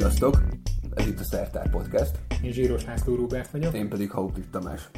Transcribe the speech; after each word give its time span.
Sziasztok! 0.00 0.42
Ez 0.94 1.06
itt 1.06 1.18
a 1.18 1.24
Szertár 1.24 1.70
Podcast. 1.70 2.10
Én 2.42 2.52
Zsíros 2.52 2.84
László 2.84 3.14
Róbert 3.14 3.50
vagyok. 3.50 3.74
Én 3.74 3.88
pedig 3.88 4.10
Hauptit 4.10 4.50
Tamás. 4.50 4.88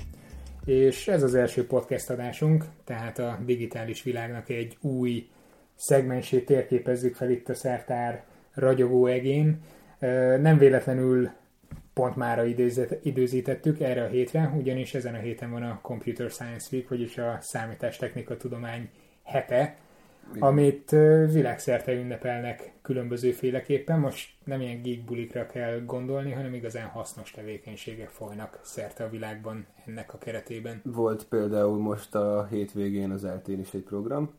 És 0.65 1.09
ez 1.09 1.23
az 1.23 1.35
első 1.35 1.67
podcast 1.67 2.11
adásunk, 2.11 2.65
tehát 2.85 3.19
a 3.19 3.39
digitális 3.45 4.03
világnak 4.03 4.49
egy 4.49 4.77
új 4.81 5.29
szegmensét 5.75 6.47
térképezzük 6.47 7.15
fel 7.15 7.31
itt 7.31 7.49
a 7.49 7.55
Szertár 7.55 8.25
ragyogó 8.55 9.07
egén. 9.07 9.61
Nem 10.41 10.59
véletlenül 10.59 11.31
pont 11.93 12.17
mára 12.17 12.45
időzítettük 13.03 13.81
erre 13.81 14.03
a 14.03 14.09
hétre, 14.09 14.53
ugyanis 14.57 14.95
ezen 14.95 15.15
a 15.15 15.19
héten 15.19 15.51
van 15.51 15.63
a 15.63 15.79
Computer 15.83 16.31
Science 16.31 16.69
Week, 16.73 16.89
vagyis 16.89 17.19
a 17.19 17.39
számítástechnika 17.41 18.37
tudomány 18.37 18.89
hete, 19.23 19.77
amit 20.39 20.91
világszerte 21.33 21.93
ünnepelnek 21.93 22.73
különböző 22.83 23.33
féleképpen. 23.33 23.99
Most 23.99 24.31
nem 24.45 24.61
ilyen 24.61 24.83
geek 24.83 25.05
bulikra 25.05 25.47
kell 25.47 25.81
gondolni, 25.85 26.33
hanem 26.33 26.55
igazán 26.55 26.87
hasznos 26.87 27.31
tevékenységek 27.31 28.09
folynak 28.09 28.61
szerte 28.63 29.05
a 29.05 29.09
világban 29.09 29.67
ennek 29.87 30.15
a 30.15 30.19
keretében. 30.19 30.81
Volt 30.85 31.25
például 31.25 31.79
most 31.79 32.15
a 32.15 32.47
hétvégén 32.51 33.11
az 33.11 33.25
eltén 33.25 33.61
is 33.61 33.75
egy 33.75 33.83
program. 33.83 34.31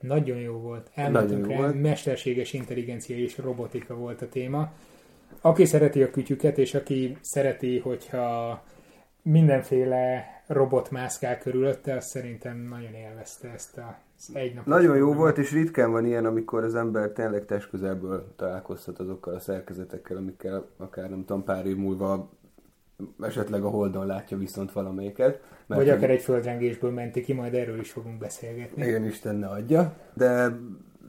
Nagyon 0.00 0.38
jó 0.38 0.54
volt. 0.54 0.90
Elmentünk 0.94 1.46
rá, 1.46 1.56
volt. 1.56 1.80
mesterséges 1.80 2.52
intelligencia 2.52 3.16
és 3.16 3.38
robotika 3.38 3.94
volt 3.94 4.22
a 4.22 4.28
téma. 4.28 4.72
Aki 5.40 5.64
szereti 5.64 6.02
a 6.02 6.10
kütyüket, 6.10 6.58
és 6.58 6.74
aki 6.74 7.16
szereti, 7.20 7.78
hogyha 7.78 8.62
mindenféle 9.22 10.24
robot 10.46 10.90
mászkál 10.90 11.38
körülötte, 11.38 11.96
az 11.96 12.06
szerintem 12.06 12.56
nagyon 12.58 12.94
élvezte 12.94 13.48
ezt 13.48 13.78
a 13.78 13.98
egy 14.32 14.54
nap. 14.54 14.66
Nagyon 14.66 14.96
jó 14.96 15.12
volt, 15.12 15.38
és 15.38 15.52
ritkán 15.52 15.90
van 15.90 16.04
ilyen, 16.04 16.24
amikor 16.24 16.64
az 16.64 16.74
ember 16.74 17.10
tényleg 17.10 17.44
testközelből 17.44 18.32
találkozhat 18.36 18.98
azokkal 18.98 19.34
a 19.34 19.40
szerkezetekkel, 19.40 20.16
amikkel 20.16 20.66
akár 20.76 21.10
nem 21.10 21.24
tudom, 21.24 21.44
pár 21.44 21.66
év 21.66 21.76
múlva 21.76 22.30
esetleg 23.20 23.64
a 23.64 23.68
Holdon 23.68 24.06
látja 24.06 24.36
viszont 24.36 24.72
valamelyiket. 24.72 25.40
Mert 25.66 25.80
Vagy 25.80 25.90
akár 25.90 26.10
egy 26.10 26.22
földrengésből 26.22 26.90
menti 26.90 27.20
ki, 27.20 27.32
majd 27.32 27.54
erről 27.54 27.80
is 27.80 27.90
fogunk 27.90 28.18
beszélgetni. 28.18 28.86
Igen, 28.86 29.04
Isten 29.04 29.36
ne 29.36 29.46
adja. 29.46 29.96
De 30.14 30.58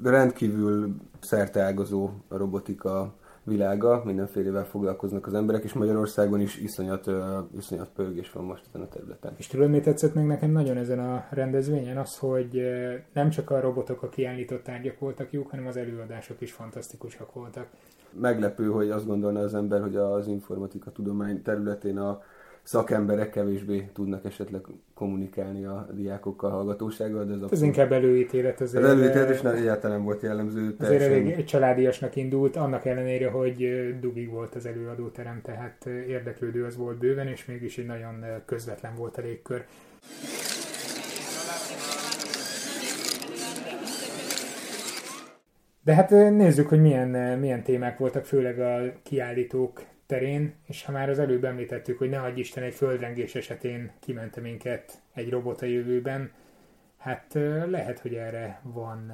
rendkívül 0.03 0.95
szerteágazó 1.19 2.09
a 2.27 2.37
robotika 2.37 3.13
világa, 3.43 4.01
mindenfélevel 4.05 4.65
foglalkoznak 4.65 5.27
az 5.27 5.33
emberek, 5.33 5.63
és 5.63 5.73
Magyarországon 5.73 6.39
is 6.39 6.57
iszonyat, 6.57 7.11
iszonyat 7.57 7.89
pörgés 7.95 8.31
van 8.31 8.43
most 8.43 8.63
ezen 8.67 8.81
a 8.81 8.87
területen. 8.87 9.33
És 9.37 9.47
tudod, 9.47 9.69
mi 9.69 9.79
tetszett 9.79 10.13
meg 10.13 10.25
nekem 10.25 10.51
nagyon 10.51 10.77
ezen 10.77 10.99
a 10.99 11.27
rendezvényen? 11.29 11.97
Az, 11.97 12.17
hogy 12.17 12.61
nem 13.13 13.29
csak 13.29 13.49
a 13.49 13.59
robotok 13.59 14.03
a 14.03 14.09
kiállított 14.09 14.63
tárgyak 14.63 14.99
voltak 14.99 15.31
jók, 15.31 15.49
hanem 15.49 15.67
az 15.67 15.77
előadások 15.77 16.41
is 16.41 16.51
fantasztikusak 16.51 17.33
voltak. 17.33 17.67
Meglepő, 18.19 18.65
hogy 18.65 18.89
azt 18.89 19.07
gondolna 19.07 19.39
az 19.39 19.53
ember, 19.53 19.81
hogy 19.81 19.95
az 19.95 20.27
informatika 20.27 20.91
tudomány 20.91 21.41
területén 21.41 21.97
a 21.97 22.21
szakemberek 22.63 23.29
kevésbé 23.29 23.89
tudnak 23.93 24.25
esetleg 24.25 24.61
kommunikálni 24.93 25.65
a 25.65 25.87
diákokkal, 25.93 26.51
a 26.51 26.53
hallgatósággal, 26.53 27.25
de 27.25 27.33
ez, 27.33 27.51
ez 27.51 27.61
inkább 27.61 27.91
előítélet 27.91 28.61
azért. 28.61 28.83
Az 28.83 28.89
előítélet 28.89 29.29
is 29.29 29.41
nem, 29.41 29.55
egyáltalán 29.55 30.03
volt 30.03 30.21
jellemző. 30.21 30.75
Azért 30.79 31.01
elég 31.01 31.43
családiasnak 31.43 32.15
indult, 32.15 32.55
annak 32.55 32.85
ellenére, 32.85 33.29
hogy 33.29 33.69
dugig 33.99 34.29
volt 34.29 34.55
az 34.55 34.65
előadóterem, 34.65 35.41
tehát 35.43 35.85
érdeklődő 35.85 36.65
az 36.65 36.77
volt 36.77 36.97
bőven, 36.97 37.27
és 37.27 37.45
mégis 37.45 37.77
egy 37.77 37.85
nagyon 37.85 38.25
közvetlen 38.45 38.95
volt 38.95 39.17
a 39.17 39.21
légkör. 39.21 39.65
De 45.83 45.93
hát 45.93 46.09
nézzük, 46.09 46.67
hogy 46.67 46.81
milyen, 46.81 47.39
milyen 47.39 47.63
témák 47.63 47.97
voltak, 47.97 48.25
főleg 48.25 48.59
a 48.59 48.93
kiállítók 49.03 49.81
terén, 50.13 50.53
és 50.65 50.85
ha 50.85 50.91
már 50.91 51.09
az 51.09 51.19
előbb 51.19 51.43
említettük, 51.43 51.97
hogy 51.97 52.09
ne 52.09 52.19
adj 52.19 52.39
Isten 52.39 52.63
egy 52.63 52.73
földrengés 52.73 53.35
esetén 53.35 53.91
kimente 53.99 54.41
minket 54.41 55.01
egy 55.13 55.29
robot 55.29 55.61
a 55.61 55.65
jövőben, 55.65 56.31
hát 56.97 57.33
lehet, 57.65 57.99
hogy 57.99 58.13
erre 58.13 58.59
van, 58.63 59.11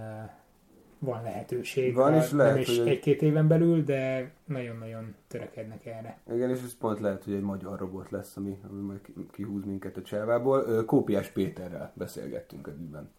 van 0.99 1.23
lehetőség. 1.23 1.93
Van 1.93 2.15
is 2.15 2.31
lehet, 2.31 2.53
nem 2.53 2.61
is 2.61 2.77
hogy 2.77 2.87
egy-két 2.87 3.21
éven 3.21 3.47
belül, 3.47 3.83
de 3.83 4.31
nagyon-nagyon 4.45 5.15
törekednek 5.27 5.85
erre. 5.85 6.17
Igen, 6.33 6.49
és 6.49 6.59
ez 6.63 6.77
pont 6.77 6.99
lehet, 6.99 7.23
hogy 7.23 7.33
egy 7.33 7.41
magyar 7.41 7.79
robot 7.79 8.09
lesz, 8.09 8.37
ami, 8.37 8.59
ami 8.69 8.81
majd 8.81 8.99
kihúz 9.31 9.65
minket 9.65 9.97
a 9.97 10.01
cselvából. 10.01 10.85
Kópiás 10.85 11.27
Péterrel 11.27 11.91
beszélgettünk 11.95 12.67
a 12.67 12.71
dűben. 12.71 13.11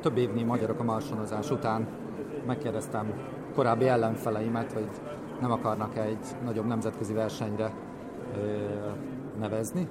Több 0.00 0.16
évnyi 0.16 0.42
magyarok 0.42 0.80
a 0.80 0.84
marsonozás 0.84 1.50
után 1.50 1.88
megkérdeztem 2.46 3.12
korábbi 3.52 3.86
ellenfeleimet, 3.86 4.72
hogy 4.72 4.88
nem 5.44 5.52
akarnak 5.52 5.96
egy 5.96 6.26
nagyobb 6.44 6.66
nemzetközi 6.66 7.12
versenyre 7.12 7.72
nevezni. 9.38 9.88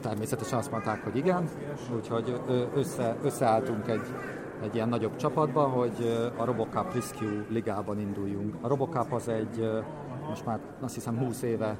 Természetesen 0.00 0.58
azt 0.58 0.70
mondták, 0.70 1.04
hogy 1.04 1.16
igen, 1.16 1.48
úgyhogy 1.96 2.40
össze, 2.74 3.16
összeálltunk 3.22 3.88
egy, 3.88 4.06
egy 4.62 4.74
ilyen 4.74 4.88
nagyobb 4.88 5.16
csapatba, 5.16 5.62
hogy 5.62 6.30
a 6.36 6.44
Robocup 6.44 6.94
Rescue 6.94 7.44
ligában 7.48 8.00
induljunk. 8.00 8.54
A 8.60 8.68
Robocup 8.68 9.12
az 9.12 9.28
egy 9.28 9.82
most 10.28 10.46
már 10.46 10.58
azt 10.80 10.94
hiszem 10.94 11.18
20 11.18 11.42
éve 11.42 11.76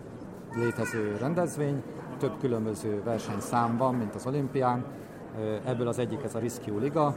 létező 0.54 1.16
rendezvény, 1.20 1.82
több 2.19 2.38
különböző 2.41 3.03
versenyszám 3.04 3.76
van, 3.76 3.94
mint 3.94 4.14
az 4.14 4.26
olimpián, 4.26 4.84
ebből 5.65 5.88
az 5.88 5.98
egyik 5.98 6.22
ez 6.22 6.34
a 6.34 6.38
Rescue 6.38 6.81
Liga. 6.81 7.15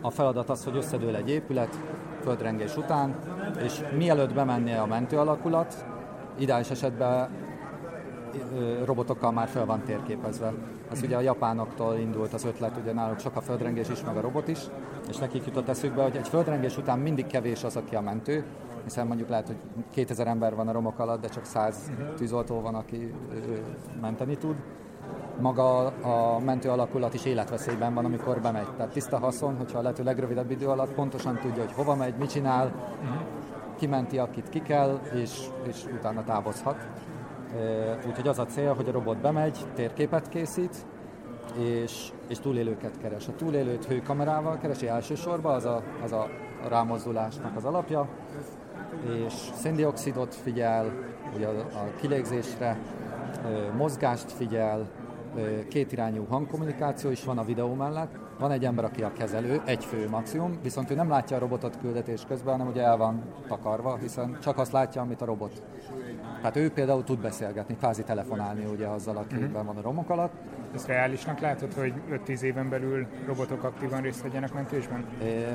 A 0.00 0.10
feladat 0.10 0.50
az, 0.50 0.64
hogy 0.64 0.76
összedől 0.76 1.16
egy 1.16 1.30
épület 1.30 1.78
földrengés 2.22 2.76
után, 2.76 3.14
és 3.62 3.80
mielőtt 3.96 4.34
bemennie 4.34 4.80
a 4.80 4.86
mentő 4.86 5.18
alakulat, 5.18 5.84
ideális 6.38 6.70
esetben 6.70 7.28
robotokkal 8.84 9.32
már 9.32 9.48
fel 9.48 9.66
van 9.66 9.82
térképezve. 9.82 10.52
Ez 10.92 11.02
ugye 11.02 11.16
a 11.16 11.20
japánoktól 11.20 11.96
indult 11.96 12.32
az 12.32 12.44
ötlet, 12.44 12.76
ugye 12.82 12.92
náluk 12.92 13.18
sok 13.18 13.36
a 13.36 13.40
földrengés 13.40 13.88
is, 13.88 14.04
meg 14.04 14.16
a 14.16 14.20
robot 14.20 14.48
is, 14.48 14.58
és 15.08 15.16
nekik 15.16 15.46
jutott 15.46 15.68
eszükbe, 15.68 16.02
hogy 16.02 16.16
egy 16.16 16.28
földrengés 16.28 16.78
után 16.78 16.98
mindig 16.98 17.26
kevés 17.26 17.64
az, 17.64 17.76
aki 17.76 17.94
a 17.94 18.00
mentő, 18.00 18.44
hiszen 18.84 19.06
mondjuk 19.06 19.28
lehet, 19.28 19.46
hogy 19.46 19.56
2000 19.90 20.26
ember 20.26 20.54
van 20.54 20.68
a 20.68 20.72
romok 20.72 20.98
alatt, 20.98 21.20
de 21.20 21.28
csak 21.28 21.44
100 21.44 21.90
tűzoltó 22.16 22.60
van, 22.60 22.74
aki 22.74 23.14
menteni 24.00 24.36
tud 24.36 24.56
maga 25.40 25.86
a 25.86 26.38
mentő 26.38 26.70
alakulat 26.70 27.14
is 27.14 27.24
életveszélyben 27.24 27.94
van, 27.94 28.04
amikor 28.04 28.40
bemegy. 28.40 28.68
Tehát 28.76 28.92
tiszta 28.92 29.18
haszon, 29.18 29.56
hogyha 29.56 29.78
a 29.78 29.82
lehető 29.82 30.02
legrövidebb 30.02 30.50
idő 30.50 30.66
alatt 30.66 30.94
pontosan 30.94 31.38
tudja, 31.38 31.62
hogy 31.62 31.72
hova 31.72 31.94
megy, 31.94 32.14
mit 32.18 32.30
csinál, 32.30 32.72
kimenti, 33.78 34.18
akit 34.18 34.48
ki 34.48 34.62
kell, 34.62 35.00
és, 35.14 35.40
és 35.62 35.84
utána 35.98 36.24
távozhat. 36.24 36.86
Úgyhogy 38.06 38.28
az 38.28 38.38
a 38.38 38.46
cél, 38.46 38.74
hogy 38.74 38.88
a 38.88 38.92
robot 38.92 39.16
bemegy, 39.16 39.58
térképet 39.74 40.28
készít, 40.28 40.86
és, 41.58 42.12
és 42.28 42.38
túlélőket 42.38 42.98
keres. 43.02 43.28
A 43.28 43.34
túlélőt 43.36 43.84
hőkamerával 43.84 44.58
keresi 44.58 44.88
elsősorban, 44.88 45.54
az 45.54 45.64
a, 45.64 45.82
az 46.02 46.12
a 46.12 46.28
rámozdulásnak 46.68 47.56
az 47.56 47.64
alapja, 47.64 48.08
és 49.26 49.32
széndiokszidot 49.54 50.34
figyel, 50.34 50.92
ugye 51.34 51.46
a, 51.46 51.50
a 51.58 51.90
kilégzésre, 52.00 52.78
mozgást 53.76 54.32
figyel, 54.32 54.88
kétirányú 55.68 56.26
hangkommunikáció 56.28 57.10
is 57.10 57.24
van 57.24 57.38
a 57.38 57.44
videó 57.44 57.74
mellett. 57.74 58.18
Van 58.38 58.50
egy 58.50 58.64
ember, 58.64 58.84
aki 58.84 59.02
a 59.02 59.12
kezelő, 59.12 59.62
egy 59.64 59.84
fő 59.84 60.08
maximum, 60.08 60.58
viszont 60.62 60.90
ő 60.90 60.94
nem 60.94 61.08
látja 61.08 61.36
a 61.36 61.40
robotot 61.40 61.78
küldetés 61.80 62.24
közben, 62.28 62.52
hanem 62.52 62.66
ugye 62.66 62.82
el 62.82 62.96
van 62.96 63.22
takarva, 63.48 63.96
hiszen 63.96 64.38
csak 64.42 64.58
azt 64.58 64.72
látja, 64.72 65.02
amit 65.02 65.20
a 65.20 65.24
robot. 65.24 65.62
Tehát 66.36 66.56
ő 66.56 66.70
például 66.70 67.04
tud 67.04 67.18
beszélgetni, 67.18 67.76
kvázi 67.76 68.02
telefonálni 68.02 68.64
ugye 68.64 68.86
azzal, 68.86 69.16
aki 69.16 69.36
uh-huh. 69.36 69.64
van 69.64 69.76
a 69.76 69.80
romok 69.80 70.10
alatt. 70.10 70.32
Ez 70.74 70.86
reálisnak 70.86 71.40
látod, 71.40 71.72
hogy 71.72 71.92
5-10 72.10 72.40
éven 72.40 72.68
belül 72.68 73.06
robotok 73.26 73.62
aktívan 73.62 74.00
részt 74.00 74.22
vegyenek 74.22 74.52
mentésben? 74.52 75.04
É, 75.22 75.46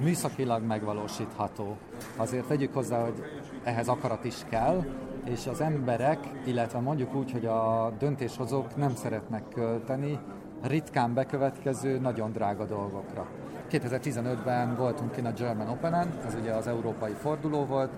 műszakilag 0.00 0.62
megvalósítható. 0.62 1.76
Azért 2.16 2.46
tegyük 2.46 2.74
hozzá, 2.74 3.02
hogy 3.02 3.22
ehhez 3.62 3.88
akarat 3.88 4.24
is 4.24 4.44
kell, 4.48 4.84
és 5.30 5.46
az 5.46 5.60
emberek, 5.60 6.18
illetve 6.44 6.78
mondjuk 6.78 7.14
úgy, 7.14 7.32
hogy 7.32 7.46
a 7.46 7.92
döntéshozók 7.98 8.76
nem 8.76 8.94
szeretnek 8.94 9.42
költeni 9.48 10.18
ritkán 10.62 11.14
bekövetkező, 11.14 11.98
nagyon 11.98 12.32
drága 12.32 12.64
dolgokra. 12.64 13.26
2015-ben 13.70 14.76
voltunk 14.76 15.12
kint 15.12 15.26
a 15.26 15.32
German 15.32 15.68
Open-en, 15.68 16.08
ez 16.26 16.36
ugye 16.40 16.52
az 16.52 16.66
európai 16.66 17.12
forduló 17.12 17.64
volt, 17.64 17.90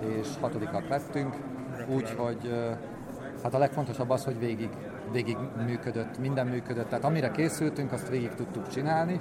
és 0.00 0.28
hatodikak 0.40 0.88
lettünk, 0.88 1.36
úgyhogy 1.94 2.70
hát 3.42 3.54
a 3.54 3.58
legfontosabb 3.58 4.10
az, 4.10 4.24
hogy 4.24 4.38
végig, 4.38 4.70
végig 5.12 5.36
működött, 5.66 6.18
minden 6.18 6.46
működött, 6.46 6.88
tehát 6.88 7.04
amire 7.04 7.30
készültünk, 7.30 7.92
azt 7.92 8.08
végig 8.08 8.34
tudtuk 8.34 8.68
csinálni. 8.68 9.20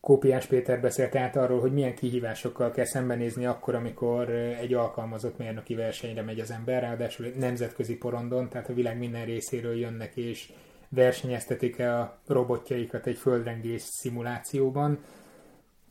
Kópiás 0.00 0.46
Péter 0.46 0.80
beszélt 0.80 1.16
át 1.16 1.36
arról, 1.36 1.60
hogy 1.60 1.72
milyen 1.72 1.94
kihívásokkal 1.94 2.70
kell 2.70 2.84
szembenézni 2.84 3.46
akkor, 3.46 3.74
amikor 3.74 4.30
egy 4.30 4.74
alkalmazott 4.74 5.38
mérnöki 5.38 5.74
versenyre 5.74 6.22
megy 6.22 6.40
az 6.40 6.50
ember, 6.50 6.82
ráadásul 6.82 7.26
egy 7.26 7.36
nemzetközi 7.36 7.96
porondon, 7.96 8.48
tehát 8.48 8.68
a 8.68 8.74
világ 8.74 8.98
minden 8.98 9.24
részéről 9.24 9.78
jönnek 9.78 10.16
és 10.16 10.52
versenyeztetik 10.88 11.80
a 11.80 12.18
robotjaikat 12.26 13.06
egy 13.06 13.16
földrengés 13.16 13.82
szimulációban. 13.82 14.98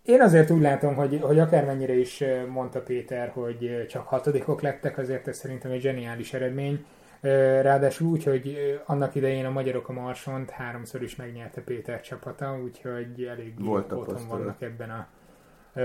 én 0.03 0.21
azért 0.21 0.49
úgy 0.49 0.61
látom, 0.61 0.95
hogy, 0.95 1.19
hogy 1.21 1.39
akármennyire 1.39 1.93
is 1.93 2.23
mondta 2.49 2.81
Péter, 2.81 3.29
hogy 3.29 3.85
csak 3.89 4.07
hatodikok 4.07 4.61
lettek, 4.61 4.97
azért 4.97 5.27
ez 5.27 5.37
szerintem 5.37 5.71
egy 5.71 5.81
zseniális 5.81 6.33
eredmény. 6.33 6.85
Ráadásul 7.61 8.07
úgy, 8.07 8.23
hogy 8.23 8.57
annak 8.85 9.15
idején 9.15 9.45
a 9.45 9.49
magyarok 9.49 9.89
a 9.89 9.93
Marsont 9.93 10.49
háromszor 10.49 11.03
is 11.03 11.15
megnyerte 11.15 11.61
Péter 11.61 12.01
csapata, 12.01 12.59
úgyhogy 12.63 13.23
elég 13.23 13.53
otthon 13.67 14.27
vannak 14.27 14.61
ebben 14.61 14.89
a 14.89 15.07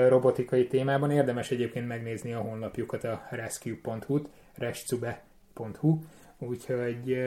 robotikai 0.08 0.66
témában. 0.66 1.10
Érdemes 1.10 1.50
egyébként 1.50 1.88
megnézni 1.88 2.32
a 2.32 2.40
honlapjukat, 2.40 3.04
a 3.04 3.22
rescue.hu-t, 3.30 4.28
rescube.hu, 4.54 5.98
úgyhogy 6.38 7.18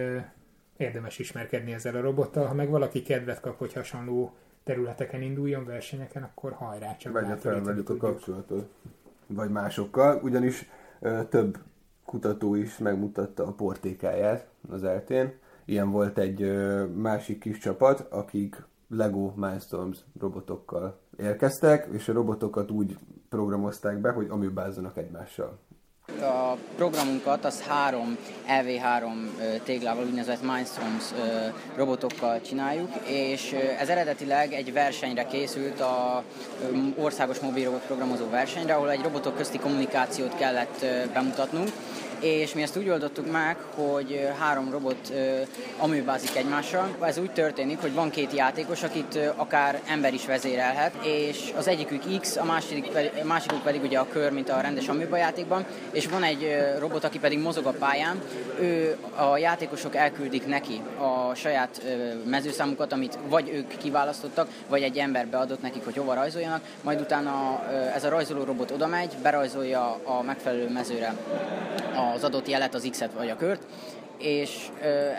érdemes 0.78 1.20
ismerkedni 1.20 1.74
ezzel 1.74 1.96
a 1.96 2.02
robottal. 2.02 2.46
Ha 2.46 2.54
meg 2.54 2.70
valaki 2.70 3.02
kedvet 3.02 3.40
kap, 3.40 3.58
hogy 3.58 3.74
hasonló 3.74 4.36
területeken 4.64 5.22
induljon, 5.22 5.66
versenyeken, 5.66 6.24
akkor 6.24 6.52
hajrá 6.52 6.98
csak. 6.98 7.14
Vegye 7.14 7.36
fel 7.36 7.62
velük 7.62 7.90
a 7.90 7.98
kapcsolatot. 7.98 8.70
Vagy 9.28 9.50
másokkal, 9.50 10.20
ugyanis 10.24 10.70
ö, 11.00 11.22
több 11.30 11.58
kutató 12.06 12.56
is 12.56 12.78
megmutatta 12.78 13.46
a 13.46 13.52
portékáját 13.52 14.48
az 14.70 14.84
eltén. 14.84 15.34
Ilyen 15.66 15.92
volt 15.92 16.18
egy 16.18 16.58
másik 16.96 17.40
kis 17.40 17.58
csapat, 17.58 18.00
akik 18.10 18.64
Lego 18.88 19.32
Mindstorms 19.36 19.98
robotokkal 20.20 21.00
érkeztek, 21.18 21.88
és 21.92 22.10
a 22.10 22.14
robotokat 22.14 22.72
úgy 22.72 22.98
programozták 23.30 23.98
be, 24.02 24.12
hogy 24.12 24.28
amibázzanak 24.30 24.98
egymással. 24.98 25.60
A 26.22 26.58
programunkat 26.76 27.46
az 27.46 27.62
három 27.62 28.18
LV3 28.50 29.12
téglával, 29.64 30.06
úgynevezett 30.06 30.42
Mindstorms 30.42 31.04
robotokkal 31.76 32.42
csináljuk, 32.42 32.90
és 33.06 33.56
ez 33.80 33.90
eredetileg 33.90 34.54
egy 34.54 34.74
versenyre 34.74 35.28
készült, 35.28 35.80
a 35.80 36.24
országos 36.96 37.40
mobil 37.40 37.64
robot 37.64 37.86
programozó 37.86 38.30
versenyre, 38.30 38.74
ahol 38.74 38.92
egy 38.92 39.02
robotok 39.02 39.38
közti 39.38 39.60
kommunikációt 39.60 40.36
kellett 40.36 40.86
bemutatnunk, 41.14 41.70
és 42.20 42.54
mi 42.54 42.62
ezt 42.62 42.78
úgy 42.78 42.90
oldottuk 42.90 43.32
meg, 43.32 43.58
hogy 43.76 44.30
három 44.40 44.72
robot 44.72 45.14
amőbázik 45.78 46.36
egymással. 46.36 46.96
Ez 47.02 47.18
úgy 47.18 47.32
történik, 47.32 47.82
hogy 47.82 47.94
van 47.94 48.10
két 48.10 48.34
játékos, 48.34 48.84
akit 48.84 49.20
akár 49.36 49.82
ember 49.88 50.14
is 50.14 50.26
vezérelhet, 50.26 50.94
és 51.06 51.54
az 51.58 51.68
egyikük 51.68 52.20
X, 52.20 52.36
a 52.36 52.62
pedig, 52.94 53.12
a 53.22 53.26
másikuk 53.26 53.64
pedig 53.64 53.84
ugye 53.84 54.00
a 54.00 54.08
kör, 54.08 54.32
mint 54.32 54.50
a 54.50 54.62
rendes 54.62 54.88
amőba 54.88 55.18
játékban, 55.18 55.66
és 55.92 56.08
van 56.08 56.24
egy 56.24 56.58
robot, 56.80 57.04
aki 57.04 57.20
pedig 57.20 57.40
mozog 57.40 57.66
a 57.66 57.72
pályán, 57.72 58.22
ő 58.60 58.98
a 59.16 59.38
játékosok 59.38 59.96
elküldik 59.96 60.48
neki 60.48 60.82
a 60.98 61.36
saját 61.36 61.82
mezőszámukat, 62.26 62.94
amit 62.94 63.18
vagy 63.30 63.50
ők 63.54 63.78
kiválasztottak, 63.78 64.48
vagy 64.70 64.82
egy 64.82 64.98
ember 64.98 65.28
beadott 65.28 65.62
nekik, 65.62 65.84
hogy 65.84 65.98
hova 65.98 66.14
rajzoljanak, 66.14 66.62
majd 66.82 67.00
utána 67.00 67.64
ez 67.96 68.04
a 68.04 68.10
rajzoló 68.10 68.44
robot 68.44 68.72
oda 68.72 68.88
megy, 68.88 69.16
berajzolja 69.22 70.00
a 70.04 70.22
megfelelő 70.22 70.70
mezőre 70.70 71.16
az 72.14 72.24
adott 72.24 72.48
jelet, 72.48 72.74
az 72.74 72.88
X-et 72.92 73.14
vagy 73.14 73.30
a 73.30 73.36
kört, 73.36 73.62
és 74.18 74.68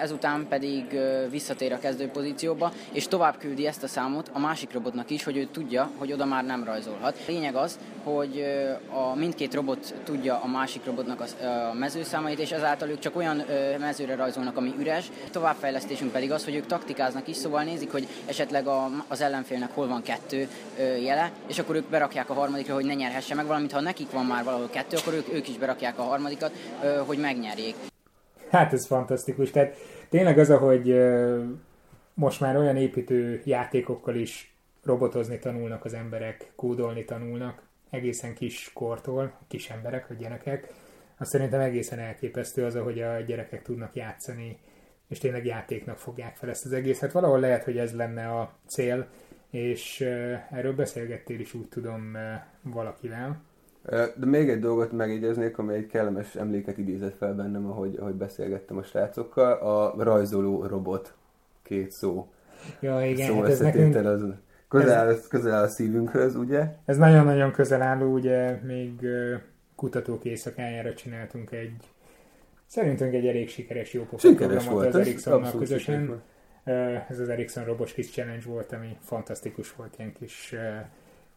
ezután 0.00 0.46
pedig 0.48 0.84
visszatér 1.30 1.72
a 1.72 1.78
kezdő 1.78 2.08
pozícióba, 2.08 2.72
és 2.92 3.08
tovább 3.08 3.38
küldi 3.38 3.66
ezt 3.66 3.82
a 3.82 3.86
számot 3.86 4.30
a 4.32 4.38
másik 4.38 4.72
robotnak 4.72 5.10
is, 5.10 5.24
hogy 5.24 5.36
ő 5.36 5.48
tudja, 5.52 5.90
hogy 5.98 6.12
oda 6.12 6.24
már 6.24 6.44
nem 6.44 6.64
rajzolhat. 6.64 7.16
A 7.18 7.30
lényeg 7.30 7.54
az, 7.54 7.78
hogy 8.04 8.44
a 8.90 9.14
mindkét 9.14 9.54
robot 9.54 9.94
tudja 10.04 10.40
a 10.42 10.46
másik 10.46 10.84
robotnak 10.84 11.20
a 11.20 11.74
mezőszámait, 11.74 12.38
és 12.38 12.50
ezáltal 12.50 12.88
ők 12.88 12.98
csak 12.98 13.16
olyan 13.16 13.42
mezőre 13.78 14.14
rajzolnak, 14.14 14.56
ami 14.56 14.74
üres. 14.78 15.10
Továbbfejlesztésünk 15.30 16.12
pedig 16.12 16.32
az, 16.32 16.44
hogy 16.44 16.54
ők 16.54 16.66
taktikáznak 16.66 17.28
is, 17.28 17.36
szóval 17.36 17.62
nézik, 17.62 17.92
hogy 17.92 18.06
esetleg 18.26 18.66
az 19.08 19.20
ellenfélnek 19.20 19.74
hol 19.74 19.88
van 19.88 20.02
kettő 20.02 20.48
jele, 21.02 21.30
és 21.46 21.58
akkor 21.58 21.76
ők 21.76 21.88
berakják 21.88 22.30
a 22.30 22.34
harmadikra, 22.34 22.74
hogy 22.74 22.84
ne 22.84 22.94
nyerhesse 22.94 23.34
meg, 23.34 23.46
valamint 23.46 23.72
ha 23.72 23.80
nekik 23.80 24.10
van 24.10 24.24
már 24.24 24.44
valahol 24.44 24.68
kettő, 24.70 24.96
akkor 24.96 25.12
ők, 25.14 25.32
ők 25.32 25.48
is 25.48 25.58
berakják 25.58 25.98
a 25.98 26.02
harmadikat, 26.02 26.52
hogy 27.06 27.18
megnyerjék. 27.18 27.74
Hát 28.48 28.72
ez 28.72 28.86
fantasztikus. 28.86 29.50
Tehát 29.50 29.76
tényleg 30.08 30.38
az, 30.38 30.48
hogy 30.48 30.96
most 32.14 32.40
már 32.40 32.56
olyan 32.56 32.76
építő 32.76 33.42
játékokkal 33.44 34.14
is 34.14 34.54
robotozni 34.84 35.38
tanulnak 35.38 35.84
az 35.84 35.94
emberek, 35.94 36.52
kódolni 36.56 37.04
tanulnak, 37.04 37.62
egészen 37.90 38.34
kis 38.34 38.70
kortól, 38.74 39.32
kis 39.48 39.70
emberek, 39.70 40.08
vagy 40.08 40.16
gyerekek, 40.16 40.68
azt 41.18 41.30
szerintem 41.30 41.60
egészen 41.60 41.98
elképesztő 41.98 42.64
az, 42.64 42.74
hogy 42.76 43.02
a 43.02 43.20
gyerekek 43.20 43.62
tudnak 43.62 43.94
játszani, 43.94 44.58
és 45.08 45.18
tényleg 45.18 45.46
játéknak 45.46 45.98
fogják 45.98 46.36
fel 46.36 46.48
ezt 46.48 46.64
az 46.64 46.72
egészet. 46.72 47.12
Valahol 47.12 47.40
lehet, 47.40 47.64
hogy 47.64 47.78
ez 47.78 47.94
lenne 47.94 48.28
a 48.28 48.52
cél, 48.66 49.06
és 49.50 50.00
erről 50.50 50.74
beszélgettél 50.74 51.40
is 51.40 51.54
úgy 51.54 51.68
tudom 51.68 52.16
valakivel. 52.62 53.42
De 53.90 54.26
még 54.26 54.48
egy 54.48 54.60
dolgot 54.60 54.92
megjegyeznék, 54.92 55.58
ami 55.58 55.74
egy 55.74 55.86
kellemes 55.86 56.34
emléket 56.34 56.78
idézett 56.78 57.16
fel 57.16 57.34
bennem, 57.34 57.66
ahogy, 57.66 57.96
ahogy 57.96 58.14
beszélgettem 58.14 58.76
a 58.76 58.82
srácokkal. 58.82 59.52
A 59.52 60.02
rajzoló 60.02 60.66
robot 60.66 61.14
két 61.62 61.90
szó. 61.90 62.28
Ja, 62.80 63.06
igen. 63.06 63.26
Szó 63.26 63.40
hát 63.40 63.50
ez 63.50 63.60
nekünk... 63.60 63.94
az 63.94 64.24
közel, 64.68 64.98
áll, 64.98 65.08
ez... 65.08 65.28
közel 65.28 65.54
áll 65.54 65.62
a 65.62 65.68
szívünkhöz, 65.68 66.34
ugye? 66.34 66.74
Ez 66.84 66.96
nagyon-nagyon 66.96 67.52
közel 67.52 67.82
álló, 67.82 68.12
ugye 68.12 68.60
még 68.62 69.06
kutatók 69.74 70.24
éjszakájára 70.24 70.94
csináltunk 70.94 71.52
egy 71.52 71.76
szerintünk 72.66 73.14
egy 73.14 73.26
elég 73.26 73.48
sikeres 73.48 73.92
jó 73.92 74.06
Sikeres 74.16 74.68
volt, 74.68 74.86
az 74.86 75.00
Ericssonnal 75.00 75.52
közösen. 75.58 76.22
Ez 77.08 77.18
az 77.18 77.28
Ericsson 77.28 77.64
Robos 77.64 77.92
Kis 77.92 78.10
Challenge 78.10 78.44
volt, 78.46 78.72
ami 78.72 78.96
fantasztikus 79.00 79.74
volt, 79.74 79.94
ilyen 79.98 80.12
kis 80.12 80.54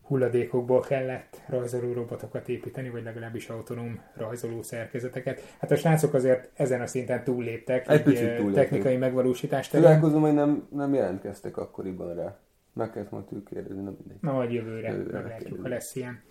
hulladékokból 0.09 0.79
kellett 0.79 1.41
rajzoló 1.47 1.93
robotokat 1.93 2.49
építeni, 2.49 2.89
vagy 2.89 3.03
legalábbis 3.03 3.49
autonóm 3.49 4.01
rajzoló 4.15 4.61
szerkezeteket. 4.61 5.55
Hát 5.59 5.71
a 5.71 5.75
srácok 5.75 6.13
azért 6.13 6.49
ezen 6.53 6.81
a 6.81 6.87
szinten 6.87 7.23
túlléptek, 7.23 7.87
egy, 7.87 8.07
egy 8.07 8.35
túlléptek. 8.35 8.53
technikai 8.53 8.97
megvalósítást. 8.97 9.71
Találkozom, 9.71 10.21
hogy 10.21 10.33
nem, 10.33 10.67
nem 10.71 10.93
jelentkeztek 10.93 11.57
akkoriban 11.57 12.15
rá. 12.15 12.37
Meg 12.73 12.91
kellett 12.91 13.31
ők 13.31 13.49
kérdezni, 13.49 13.83
nem 13.83 13.95
mindegy. 13.99 14.17
Na, 14.21 14.31
majd 14.31 14.51
jövőre, 14.51 14.89
jövőre 14.89 15.19
meglátjuk, 15.19 15.61
ha 15.61 15.67
lesz 15.67 15.95
ilyen. 15.95 16.21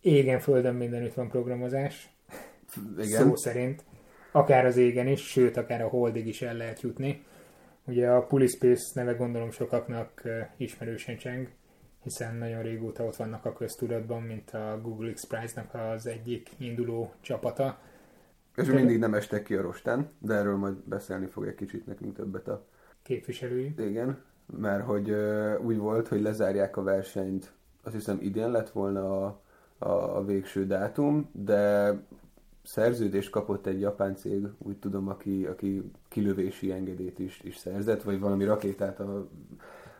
Égen, 0.00 0.38
földön 0.38 0.74
mindenütt 0.74 1.14
van 1.14 1.28
programozás. 1.28 2.10
Igen. 2.98 3.22
Szó 3.22 3.36
szerint. 3.36 3.84
Akár 4.32 4.64
az 4.66 4.76
égen 4.76 5.06
is, 5.06 5.20
sőt, 5.20 5.56
akár 5.56 5.82
a 5.82 5.88
holdig 5.88 6.26
is 6.26 6.42
el 6.42 6.54
lehet 6.54 6.80
jutni. 6.80 7.24
Ugye 7.86 8.10
a 8.10 8.26
Pulispace 8.26 8.90
neve 8.94 9.12
gondolom 9.12 9.50
sokaknak 9.50 10.22
ismerősen 10.56 11.16
cseng 11.16 11.48
hiszen 12.02 12.34
nagyon 12.34 12.62
régóta 12.62 13.04
ott 13.04 13.16
vannak 13.16 13.44
a 13.44 13.52
köztudatban, 13.52 14.22
mint 14.22 14.50
a 14.50 14.78
Google 14.82 15.12
X 15.12 15.24
Prize-nak 15.24 15.74
az 15.74 16.06
egyik 16.06 16.50
induló 16.58 17.12
csapata. 17.20 17.78
És 18.56 18.66
de... 18.66 18.72
mindig 18.72 18.98
nem 18.98 19.14
estek 19.14 19.42
ki 19.42 19.54
a 19.54 19.62
rostán, 19.62 20.08
de 20.18 20.34
erről 20.34 20.56
majd 20.56 20.74
beszélni 20.74 21.26
fog 21.26 21.46
egy 21.46 21.54
kicsit 21.54 21.86
nekünk 21.86 22.16
többet 22.16 22.48
a 22.48 22.66
képviselői. 23.02 23.74
Igen, 23.78 24.22
mert 24.56 24.84
hogy 24.84 25.10
uh, 25.10 25.54
úgy 25.64 25.76
volt, 25.76 26.08
hogy 26.08 26.20
lezárják 26.20 26.76
a 26.76 26.82
versenyt, 26.82 27.52
azt 27.82 27.94
hiszem 27.94 28.18
idén 28.20 28.50
lett 28.50 28.70
volna 28.70 29.26
a, 29.26 29.40
a, 29.78 30.16
a 30.16 30.24
végső 30.24 30.66
dátum, 30.66 31.30
de 31.32 31.92
szerződést 32.62 33.30
kapott 33.30 33.66
egy 33.66 33.80
japán 33.80 34.16
cég, 34.16 34.46
úgy 34.58 34.76
tudom, 34.76 35.08
aki, 35.08 35.46
aki 35.46 35.90
kilövési 36.08 36.72
engedélyt 36.72 37.18
is, 37.18 37.40
is 37.42 37.56
szerzett, 37.56 38.02
vagy 38.02 38.20
valami 38.20 38.44
rakétát 38.44 39.00
a 39.00 39.28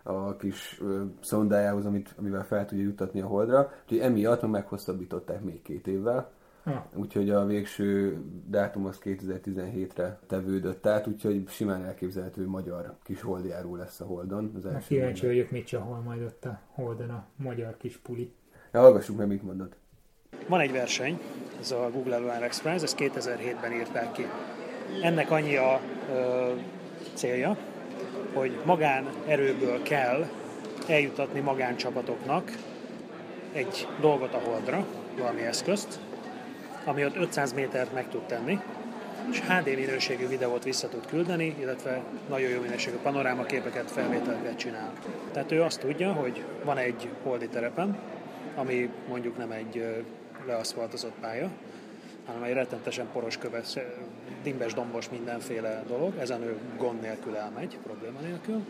a 0.02 0.36
kis 0.36 0.80
szondájához, 1.20 1.86
amit, 1.86 2.14
amivel 2.18 2.44
fel 2.44 2.66
tudja 2.66 2.84
jutatni 2.84 3.20
a 3.20 3.26
holdra. 3.26 3.72
Úgyhogy 3.82 3.98
emiatt 3.98 4.40
meg 4.40 4.50
meghosszabbították 4.50 5.42
még 5.42 5.62
két 5.62 5.86
évvel. 5.86 6.30
Ha. 6.64 6.86
Úgyhogy 6.94 7.30
a 7.30 7.46
végső 7.46 8.18
dátum 8.46 8.86
az 8.86 8.98
2017-re 9.04 10.18
tevődött 10.26 10.86
át, 10.86 11.06
úgyhogy 11.06 11.48
simán 11.48 11.84
elképzelhető 11.84 12.46
magyar 12.46 12.94
kis 13.02 13.20
holdjáró 13.20 13.76
lesz 13.76 14.00
a 14.00 14.04
holdon. 14.04 14.52
Az 14.56 14.66
első 14.66 14.86
kíváncsi 14.88 15.26
vagyok, 15.26 15.50
mit 15.50 15.66
csahol 15.66 15.98
majd 15.98 16.22
ott 16.22 16.44
a 16.44 16.60
holdon 16.66 17.10
a 17.10 17.24
magyar 17.36 17.76
kis 17.76 17.96
puli. 17.96 18.32
Ja, 18.72 18.80
hallgassuk 18.80 19.16
meg, 19.16 19.26
mit 19.26 19.42
mondod. 19.42 19.76
Van 20.48 20.60
egy 20.60 20.72
verseny, 20.72 21.20
ez 21.60 21.70
a 21.70 21.90
Google 21.92 22.18
Lunar 22.18 22.42
Express, 22.42 22.82
ezt 22.82 22.96
2007-ben 22.98 23.72
írták 23.72 24.12
ki. 24.12 24.22
Ennek 25.02 25.30
annyi 25.30 25.56
a 25.56 25.80
ö, 26.12 26.50
célja, 27.14 27.56
hogy 28.34 28.58
magánerőből 28.64 29.82
kell 29.82 30.28
eljutatni 30.86 31.40
magáncsapatoknak 31.40 32.52
egy 33.52 33.86
dolgot 34.00 34.34
a 34.34 34.38
holdra, 34.38 34.86
valami 35.18 35.40
eszközt, 35.40 35.98
ami 36.84 37.04
ott 37.04 37.16
500 37.16 37.52
métert 37.52 37.92
meg 37.92 38.08
tud 38.08 38.22
tenni, 38.22 38.60
és 39.30 39.40
HD 39.40 39.64
minőségű 39.64 40.28
videót 40.28 40.64
vissza 40.64 40.88
tud 40.88 41.06
küldeni, 41.06 41.56
illetve 41.60 42.02
nagyon 42.28 42.50
jó 42.50 42.60
minőségű 42.60 42.96
panorámaképeket, 42.96 43.90
felvételeket 43.90 44.56
csinál. 44.56 44.92
Tehát 45.32 45.52
ő 45.52 45.62
azt 45.62 45.80
tudja, 45.80 46.12
hogy 46.12 46.44
van 46.64 46.78
egy 46.78 47.08
holdi 47.22 47.48
terepen, 47.48 47.98
ami 48.54 48.90
mondjuk 49.08 49.36
nem 49.36 49.50
egy 49.50 50.04
leaszfaltozott 50.46 51.14
pálya, 51.20 51.50
hanem 52.26 52.42
egy 52.42 52.52
rettentesen 52.52 53.06
poros 53.12 53.38
köves, 53.38 53.76
dimbes, 54.42 54.74
dombos 54.74 55.08
mindenféle 55.08 55.82
dolog, 55.88 56.14
ezen 56.18 56.42
ő 56.42 56.56
gond 56.76 57.00
nélkül 57.00 57.36
elmegy, 57.36 57.78
probléma 57.82 58.20
nélkül, 58.20 58.64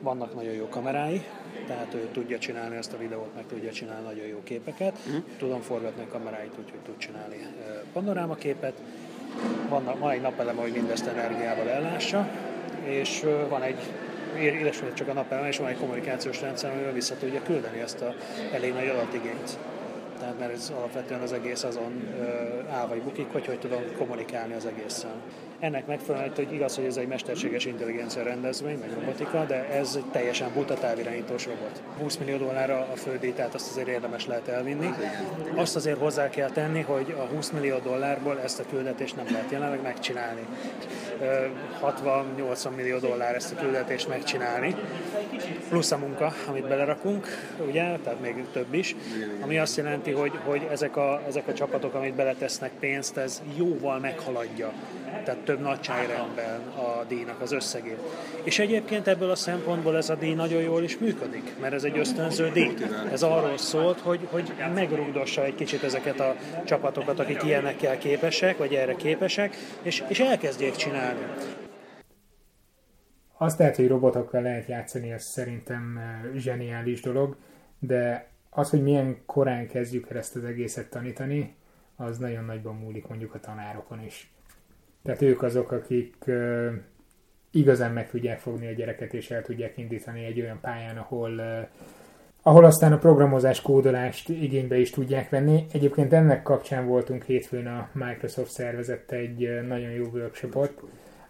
vannak 0.00 0.34
nagyon 0.34 0.52
jó 0.52 0.68
kamerái, 0.68 1.24
tehát 1.66 1.94
ő 1.94 2.08
tudja 2.12 2.38
csinálni 2.38 2.76
ezt 2.76 2.92
a 2.92 2.96
videót, 2.96 3.34
meg 3.34 3.44
tudja 3.46 3.72
csinálni 3.72 4.06
nagyon 4.06 4.26
jó 4.26 4.40
képeket. 4.44 4.98
Uh-huh. 5.06 5.22
Tudom 5.38 5.60
forgatni 5.60 6.02
a 6.02 6.12
kameráit 6.12 6.52
úgy, 6.58 6.70
hogy 6.70 6.80
tud 6.84 6.96
csinálni 6.96 7.46
panorámaképet. 7.92 8.80
Van, 9.68 9.84
van 9.98 10.10
egy 10.10 10.20
napelem, 10.20 10.56
hogy 10.56 10.72
mindezt 10.72 11.06
energiával 11.06 11.68
ellássa, 11.68 12.28
és 12.84 13.26
van 13.48 13.62
egy 13.62 13.78
illetve 14.38 14.92
csak 14.92 15.08
a 15.08 15.12
napelem, 15.12 15.44
és 15.44 15.58
van 15.58 15.68
egy 15.68 15.78
kommunikációs 15.78 16.40
rendszer, 16.40 16.72
amivel 16.72 16.92
vissza 16.92 17.14
tudja 17.16 17.42
küldeni 17.42 17.80
ezt 17.80 18.00
a 18.00 18.14
elég 18.52 18.72
nagy 18.72 18.88
adatigényt 18.88 19.58
tehát 20.24 20.38
mert 20.38 20.52
ez 20.52 20.72
alapvetően 20.76 21.20
az 21.20 21.32
egész 21.32 21.62
azon 21.62 22.08
áll 22.70 22.86
vagy 22.86 23.02
bukik, 23.02 23.32
hogy 23.32 23.46
hogy 23.46 23.58
tudom 23.58 23.82
kommunikálni 23.98 24.54
az 24.54 24.66
egészen. 24.66 25.10
Ennek 25.64 25.86
megfelelően, 25.86 26.32
hogy 26.36 26.52
igaz, 26.52 26.76
hogy 26.76 26.84
ez 26.84 26.96
egy 26.96 27.06
mesterséges 27.06 27.64
intelligencia 27.64 28.22
rendezvény, 28.22 28.78
meg 28.78 28.92
robotika, 28.94 29.44
de 29.44 29.68
ez 29.68 29.94
egy 29.96 30.10
teljesen 30.10 30.50
buta 30.54 30.74
távirányítós 30.74 31.46
robot. 31.46 31.82
20 32.00 32.16
millió 32.16 32.36
dollárra 32.36 32.88
a 32.92 32.96
földíj, 32.96 33.32
tehát 33.32 33.54
azt 33.54 33.70
azért 33.70 33.88
érdemes 33.88 34.26
lehet 34.26 34.48
elvinni. 34.48 34.90
Azt 35.54 35.76
azért 35.76 35.98
hozzá 35.98 36.28
kell 36.28 36.50
tenni, 36.50 36.80
hogy 36.80 37.14
a 37.18 37.34
20 37.34 37.50
millió 37.50 37.78
dollárból 37.78 38.40
ezt 38.40 38.60
a 38.60 38.64
küldetést 38.70 39.16
nem 39.16 39.26
lehet 39.30 39.50
jelenleg 39.50 39.82
megcsinálni. 39.82 40.46
60-80 41.82 42.74
millió 42.76 42.98
dollár 42.98 43.34
ezt 43.34 43.52
a 43.52 43.56
küldetést 43.56 44.08
megcsinálni, 44.08 44.74
plusz 45.68 45.92
a 45.92 45.98
munka, 45.98 46.32
amit 46.48 46.68
belerakunk, 46.68 47.26
ugye, 47.66 47.82
tehát 47.82 48.20
még 48.20 48.44
több 48.52 48.74
is, 48.74 48.96
ami 49.40 49.58
azt 49.58 49.76
jelenti, 49.76 50.10
hogy, 50.10 50.32
hogy 50.44 50.66
ezek, 50.70 50.96
a, 50.96 51.20
ezek 51.26 51.48
a 51.48 51.54
csapatok, 51.54 51.94
amit 51.94 52.14
beletesznek 52.14 52.70
pénzt, 52.80 53.16
ez 53.16 53.42
jóval 53.56 53.98
meghaladja 53.98 54.72
tehát 55.24 55.40
több 55.40 55.60
nagyságrendben 55.60 56.60
a 56.60 57.04
díjnak 57.08 57.40
az 57.40 57.52
összegét. 57.52 57.98
És 58.42 58.58
egyébként 58.58 59.06
ebből 59.06 59.30
a 59.30 59.34
szempontból 59.34 59.96
ez 59.96 60.10
a 60.10 60.14
díj 60.14 60.34
nagyon 60.34 60.62
jól 60.62 60.82
is 60.82 60.98
működik, 60.98 61.52
mert 61.60 61.74
ez 61.74 61.84
egy 61.84 61.98
ösztönző 61.98 62.50
díj. 62.50 62.74
Ez 63.12 63.22
arról 63.22 63.58
szólt, 63.58 64.00
hogy, 64.00 64.28
hogy 64.30 64.52
megrugdossa 64.74 65.44
egy 65.44 65.54
kicsit 65.54 65.82
ezeket 65.82 66.20
a 66.20 66.34
csapatokat, 66.64 67.18
akik 67.18 67.42
ilyenekkel 67.42 67.98
képesek, 67.98 68.58
vagy 68.58 68.74
erre 68.74 68.94
képesek, 68.94 69.56
és, 69.82 70.04
és 70.08 70.20
elkezdjék 70.20 70.76
csinálni. 70.76 71.26
Azt 73.36 73.58
lehet, 73.58 73.76
hogy 73.76 73.88
robotokkal 73.88 74.42
lehet 74.42 74.68
játszani, 74.68 75.12
ez 75.12 75.24
szerintem 75.24 75.96
eh, 75.96 76.34
zseniális 76.34 77.00
dolog, 77.00 77.36
de 77.78 78.28
az, 78.50 78.70
hogy 78.70 78.82
milyen 78.82 79.22
korán 79.26 79.66
kezdjük 79.66 80.10
el 80.10 80.16
ezt 80.16 80.36
az 80.36 80.44
egészet 80.44 80.90
tanítani, 80.90 81.56
az 81.96 82.18
nagyon 82.18 82.44
nagyban 82.44 82.76
múlik 82.76 83.06
mondjuk 83.06 83.34
a 83.34 83.40
tanárokon 83.40 84.04
is. 84.04 84.32
Tehát 85.04 85.22
ők 85.22 85.42
azok, 85.42 85.72
akik 85.72 86.16
igazán 87.50 87.92
meg 87.92 88.10
tudják 88.10 88.38
fogni 88.38 88.66
a 88.66 88.72
gyereket, 88.72 89.14
és 89.14 89.30
el 89.30 89.42
tudják 89.42 89.78
indítani 89.78 90.24
egy 90.24 90.40
olyan 90.40 90.58
pályán, 90.60 90.96
ahol, 90.96 91.40
ahol 92.42 92.64
aztán 92.64 92.92
a 92.92 92.98
programozás 92.98 93.60
kódolást 93.62 94.28
igénybe 94.28 94.76
is 94.78 94.90
tudják 94.90 95.30
venni. 95.30 95.66
Egyébként 95.72 96.12
ennek 96.12 96.42
kapcsán 96.42 96.86
voltunk 96.86 97.22
hétfőn 97.22 97.66
a 97.66 97.88
Microsoft 97.92 98.50
szervezett 98.50 99.10
egy 99.10 99.66
nagyon 99.66 99.90
jó 99.90 100.04
workshopot, 100.04 100.82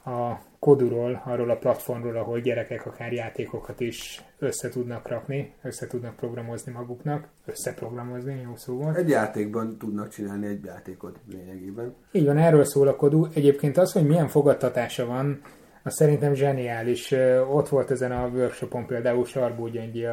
a 0.04 0.32
Koduról, 0.64 1.22
arról 1.24 1.50
a 1.50 1.56
platformról, 1.56 2.16
ahol 2.16 2.40
gyerekek 2.40 2.86
akár 2.86 3.12
játékokat 3.12 3.80
is 3.80 4.24
össze 4.38 4.68
tudnak 4.68 5.08
rakni, 5.08 5.54
össze 5.62 5.86
tudnak 5.86 6.16
programozni 6.16 6.72
maguknak, 6.72 7.28
összeprogramozni, 7.46 8.40
jó 8.44 8.56
szó 8.56 8.74
volt. 8.74 8.96
Egy 8.96 9.08
játékban 9.08 9.78
tudnak 9.78 10.08
csinálni 10.08 10.46
egy 10.46 10.64
játékot 10.64 11.18
lényegében. 11.30 11.94
Így 12.12 12.24
van, 12.24 12.38
erről 12.38 12.64
szól 12.64 12.88
a 12.88 12.96
Kodu. 12.96 13.26
Egyébként 13.34 13.76
az, 13.76 13.92
hogy 13.92 14.06
milyen 14.06 14.28
fogadtatása 14.28 15.06
van, 15.06 15.40
az 15.82 15.94
szerintem 15.94 16.34
zseniális. 16.34 17.14
Ott 17.50 17.68
volt 17.68 17.90
ezen 17.90 18.12
a 18.12 18.26
workshopon 18.26 18.86
például 18.86 19.24
Sarbó 19.24 19.66
Gyöngyi 19.66 20.06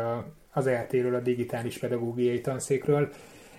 az 0.51 0.67
eltéről, 0.67 1.15
a 1.15 1.19
digitális 1.19 1.77
pedagógiai 1.77 2.41
tanszékről, 2.41 3.09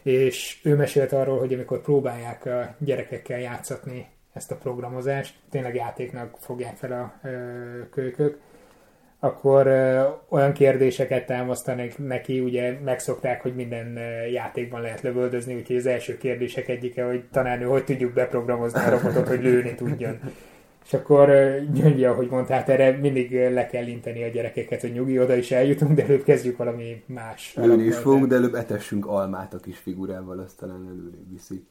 és 0.02 0.60
ő 0.64 0.76
mesélt 0.76 1.12
arról, 1.12 1.38
hogy 1.38 1.52
amikor 1.52 1.80
próbálják 1.80 2.46
a 2.46 2.74
gyerekekkel 2.78 3.40
játszatni 3.40 4.06
ezt 4.32 4.50
a 4.50 4.56
programozást, 4.56 5.34
tényleg 5.50 5.74
játéknak 5.74 6.36
fogják 6.38 6.76
fel 6.76 6.92
a 6.92 7.28
ö, 7.28 7.88
kölykök, 7.90 8.38
akkor 9.18 9.66
ö, 9.66 10.08
olyan 10.28 10.52
kérdéseket 10.52 11.26
támasztanak 11.26 11.98
neki, 11.98 12.40
ugye 12.40 12.78
megszokták, 12.84 13.42
hogy 13.42 13.54
minden 13.54 13.98
játékban 14.32 14.80
lehet 14.80 15.00
lövöldözni, 15.00 15.54
úgyhogy 15.54 15.76
az 15.76 15.86
első 15.86 16.18
kérdések 16.18 16.68
egyike, 16.68 17.04
hogy 17.04 17.24
tanárnő, 17.30 17.64
hogy 17.64 17.84
tudjuk 17.84 18.12
beprogramozni 18.12 18.80
a 18.80 18.90
robotot, 18.90 19.28
hogy 19.28 19.42
lőni 19.42 19.74
tudjon. 19.74 20.18
És 20.84 20.94
akkor 20.94 21.30
Gyöngyi, 21.72 22.04
ahogy 22.04 22.28
mondta, 22.28 22.52
hát 22.52 22.68
erre 22.68 22.90
mindig 22.90 23.32
le 23.32 23.66
kell 23.66 23.86
inteni 23.86 24.24
a 24.24 24.28
gyerekeket, 24.28 24.80
hogy 24.80 24.92
nyugi, 24.92 25.18
oda 25.18 25.34
is 25.34 25.50
eljutunk, 25.50 25.92
de 25.92 26.02
előbb 26.02 26.22
kezdjük 26.22 26.56
valami 26.56 27.02
más. 27.06 27.54
Lőni 27.56 27.82
is 27.82 27.96
fogunk, 27.96 28.26
de 28.26 28.34
előbb 28.34 28.54
etessünk 28.54 29.06
almát 29.06 29.54
a 29.54 29.58
kis 29.58 29.78
figurával, 29.78 30.38
azt 30.38 30.58
talán 30.58 30.86
előrébb 30.86 31.30
viszik. 31.30 31.64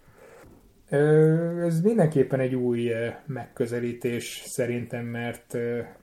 Ez 1.65 1.81
mindenképpen 1.81 2.39
egy 2.39 2.55
új 2.55 2.91
megközelítés 3.25 4.43
szerintem, 4.45 5.05
mert 5.05 5.57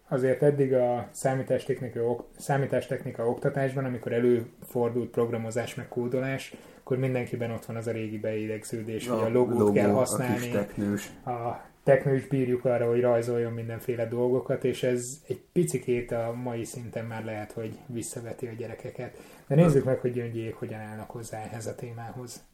azért 0.09 0.43
eddig 0.43 0.75
a 0.75 1.09
számítástechnika, 1.13 2.27
számítástechnika 2.37 3.29
oktatásban, 3.29 3.85
amikor 3.85 4.13
előfordult 4.13 5.11
programozás 5.11 5.75
meg 5.75 5.89
kódolás, 5.89 6.55
akkor 6.81 6.99
mindenkiben 6.99 7.51
ott 7.51 7.65
van 7.65 7.77
az 7.77 7.87
a 7.87 7.91
régi 7.91 8.19
beidegződés, 8.19 9.09
hogy 9.09 9.19
a 9.19 9.29
logót 9.29 9.59
logó, 9.59 9.73
kell 9.73 9.91
használni. 9.91 10.49
A 10.49 10.53
teknős. 10.53 11.11
A 11.25 11.67
teknős 11.83 12.27
bírjuk 12.27 12.65
arra, 12.65 12.89
hogy 12.89 13.01
rajzoljon 13.01 13.53
mindenféle 13.53 14.07
dolgokat, 14.07 14.65
és 14.65 14.83
ez 14.83 15.21
egy 15.29 15.41
picikét 15.53 16.13
a 16.13 16.35
mai 16.43 16.65
szinten 16.65 17.05
már 17.05 17.25
lehet, 17.25 17.53
hogy 17.53 17.79
visszaveti 17.87 18.47
a 18.47 18.53
gyerekeket. 18.59 19.19
De 19.47 19.55
nézzük 19.55 19.85
meg, 19.85 19.99
hogy 19.99 20.13
gyöngyék 20.13 20.55
hogyan 20.55 20.81
állnak 20.81 21.11
hozzá 21.11 21.39
ehhez 21.43 21.67
a 21.67 21.75
témához. 21.75 22.47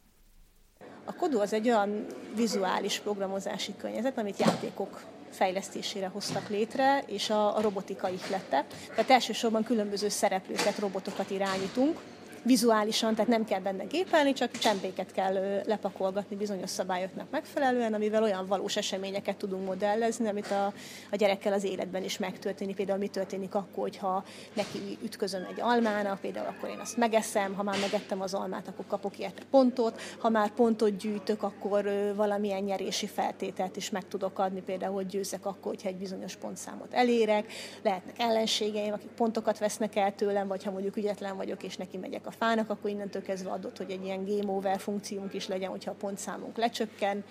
A 1.05 1.15
Kodó 1.15 1.41
az 1.41 1.53
egy 1.53 1.69
olyan 1.69 2.07
vizuális 2.35 2.99
programozási 2.99 3.75
környezet, 3.77 4.19
amit 4.19 4.39
játékok 4.39 5.01
fejlesztésére 5.31 6.07
hoztak 6.07 6.49
létre, 6.49 7.03
és 7.07 7.31
a, 7.31 7.57
a 7.57 7.61
robotika 7.61 8.09
ihlette. 8.09 8.65
Tehát 8.89 9.11
elsősorban 9.11 9.63
különböző 9.63 10.09
szereplőket, 10.09 10.79
robotokat 10.79 11.31
irányítunk, 11.31 12.01
vizuálisan, 12.45 13.15
tehát 13.15 13.31
nem 13.31 13.45
kell 13.45 13.61
benne 13.61 13.85
gépelni, 13.85 14.33
csak 14.33 14.51
csempéket 14.51 15.13
kell 15.13 15.63
lepakolgatni 15.67 16.37
bizonyos 16.37 16.71
szabályoknak 16.71 17.31
megfelelően, 17.31 17.95
amivel 17.95 18.23
olyan 18.23 18.47
valós 18.47 18.77
eseményeket 18.77 19.37
tudunk 19.37 19.67
modellezni, 19.67 20.29
amit 20.29 20.51
a, 20.51 20.67
a 21.11 21.17
gyerekkel 21.17 21.53
az 21.53 21.65
életben 21.65 22.05
is 22.05 22.19
megtörténik. 22.19 22.77
Például 22.77 22.99
mi 22.99 23.09
történik 23.09 23.55
akkor, 23.55 23.83
hogyha 23.83 24.25
neki 24.53 24.99
ütközöm 25.03 25.47
egy 25.51 25.61
almának, 25.61 26.21
például 26.21 26.47
akkor 26.47 26.69
én 26.69 26.79
azt 26.79 26.97
megeszem, 26.97 27.55
ha 27.55 27.63
már 27.63 27.79
megettem 27.81 28.21
az 28.21 28.35
almát, 28.35 28.69
akkor 28.69 28.87
kapok 28.87 29.19
érte 29.19 29.43
pontot, 29.51 30.01
ha 30.19 30.29
már 30.29 30.51
pontot 30.51 30.97
gyűjtök, 30.97 31.43
akkor 31.43 32.13
valamilyen 32.17 32.63
nyerési 32.63 33.07
feltételt 33.07 33.77
is 33.77 33.91
meg 33.91 34.09
tudok 34.09 34.39
adni, 34.39 34.63
például, 34.63 34.95
hogy 34.95 35.07
győzek 35.07 35.47
akkor, 35.47 35.73
hogyha 35.73 35.89
egy 35.89 35.97
bizonyos 35.97 36.37
pontszámot 36.37 36.93
elérek, 36.93 37.53
lehetnek 37.83 38.19
ellenségeim, 38.19 38.93
akik 38.93 39.11
pontokat 39.11 39.59
vesznek 39.59 39.97
el 39.97 40.15
tőlem, 40.15 40.49
vagy 40.49 40.65
ha 40.65 40.71
mondjuk 40.71 40.97
ügyetlen 40.97 41.37
vagyok, 41.37 41.63
és 41.63 41.77
neki 41.77 41.97
megyek 41.97 42.27
a 42.27 42.31
fának, 42.35 42.71
akkor 42.71 42.91
innentől 42.91 43.23
kezdve 43.23 43.51
adott, 43.51 43.77
hogy 43.77 43.91
egy 43.91 44.05
ilyen 44.05 44.25
game 44.25 44.53
over 44.53 44.79
funkciónk 44.79 45.35
is 45.35 45.49
legyen, 45.49 45.71
hogyha 45.71 45.91
a 45.91 45.95
pontszámunk 45.95 46.57
lecsökken, 46.57 47.25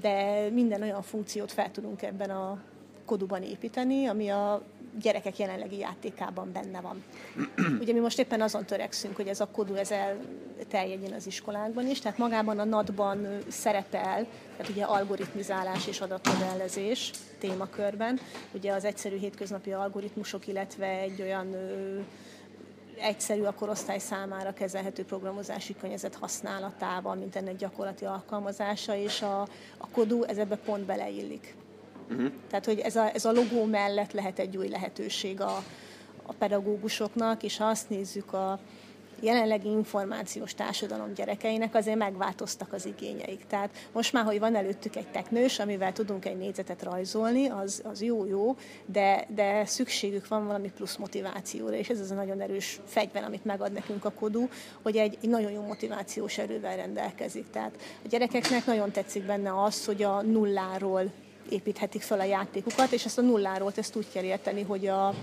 de 0.00 0.48
minden 0.52 0.82
olyan 0.82 1.02
funkciót 1.02 1.52
fel 1.52 1.70
tudunk 1.70 2.02
ebben 2.02 2.30
a 2.30 2.62
koduban 3.04 3.42
építeni, 3.42 4.06
ami 4.06 4.28
a 4.28 4.62
gyerekek 5.00 5.38
jelenlegi 5.38 5.78
játékában 5.78 6.52
benne 6.52 6.80
van. 6.80 7.04
Ugye 7.80 7.92
mi 7.92 7.98
most 7.98 8.18
éppen 8.18 8.40
azon 8.40 8.64
törekszünk, 8.64 9.16
hogy 9.16 9.26
ez 9.26 9.40
a 9.40 9.48
kodu 9.52 9.74
ez 9.74 9.90
terjedjen 10.68 11.12
az 11.12 11.26
iskolákban 11.26 11.86
is, 11.86 12.00
tehát 12.00 12.18
magában 12.18 12.58
a 12.58 12.64
NAT-ban 12.64 13.26
szerepel, 13.48 14.26
tehát 14.56 14.72
ugye 14.72 14.84
algoritmizálás 14.84 15.86
és 15.86 16.00
adatmodellezés 16.00 17.10
témakörben, 17.38 18.20
ugye 18.52 18.72
az 18.72 18.84
egyszerű 18.84 19.16
hétköznapi 19.18 19.72
algoritmusok, 19.72 20.46
illetve 20.46 20.86
egy 20.86 21.22
olyan 21.22 21.56
egyszerű 22.98 23.42
a 23.42 23.52
korosztály 23.54 23.98
számára 23.98 24.52
kezelhető 24.52 25.04
programozási 25.04 25.76
környezet 25.80 26.14
használatával, 26.14 27.14
mint 27.14 27.36
ennek 27.36 27.56
gyakorlati 27.56 28.04
alkalmazása, 28.04 28.96
és 28.96 29.22
a, 29.22 29.40
a 29.78 29.88
kodú 29.92 30.22
ez 30.22 30.38
ebbe 30.38 30.56
pont 30.56 30.84
beleillik. 30.84 31.54
Uh-huh. 32.10 32.32
Tehát, 32.48 32.64
hogy 32.64 32.78
ez 32.78 32.96
a, 32.96 33.14
ez 33.14 33.24
a 33.24 33.32
logó 33.32 33.64
mellett 33.64 34.12
lehet 34.12 34.38
egy 34.38 34.56
új 34.56 34.68
lehetőség 34.68 35.40
a, 35.40 35.62
a 36.22 36.32
pedagógusoknak, 36.32 37.42
és 37.42 37.56
ha 37.56 37.64
azt 37.64 37.88
nézzük 37.88 38.32
a, 38.32 38.60
jelenlegi 39.20 39.68
információs 39.68 40.54
társadalom 40.54 41.14
gyerekeinek 41.14 41.74
azért 41.74 41.96
megváltoztak 41.96 42.72
az 42.72 42.86
igényeik. 42.86 43.46
Tehát 43.46 43.70
most 43.92 44.12
már, 44.12 44.24
hogy 44.24 44.38
van 44.38 44.56
előttük 44.56 44.96
egy 44.96 45.06
teknős, 45.06 45.58
amivel 45.58 45.92
tudunk 45.92 46.24
egy 46.24 46.36
négyzetet 46.36 46.82
rajzolni, 46.82 47.48
az, 47.48 47.82
az 47.84 48.02
jó-jó, 48.02 48.56
de, 48.86 49.26
de 49.28 49.64
szükségük 49.64 50.28
van 50.28 50.46
valami 50.46 50.70
plusz 50.76 50.96
motivációra, 50.96 51.76
és 51.76 51.88
ez 51.88 52.00
az 52.00 52.10
a 52.10 52.14
nagyon 52.14 52.40
erős 52.40 52.80
fegyver, 52.86 53.24
amit 53.24 53.44
megad 53.44 53.72
nekünk 53.72 54.04
a 54.04 54.10
kodú, 54.10 54.48
hogy 54.82 54.96
egy, 54.96 55.18
egy 55.22 55.28
nagyon 55.28 55.50
jó 55.50 55.62
motivációs 55.62 56.38
erővel 56.38 56.76
rendelkezik. 56.76 57.50
Tehát 57.50 57.72
a 58.04 58.08
gyerekeknek 58.08 58.66
nagyon 58.66 58.90
tetszik 58.90 59.22
benne 59.22 59.62
az, 59.62 59.84
hogy 59.84 60.02
a 60.02 60.22
nulláról 60.22 61.10
építhetik 61.48 62.02
fel 62.02 62.20
a 62.20 62.24
játékukat, 62.24 62.92
és 62.92 63.04
ezt 63.04 63.18
a 63.18 63.22
nulláról 63.22 63.72
ezt 63.76 63.96
úgy 63.96 64.06
kell 64.12 64.22
érteni, 64.22 64.62
hogy 64.62 64.86
a, 64.86 65.14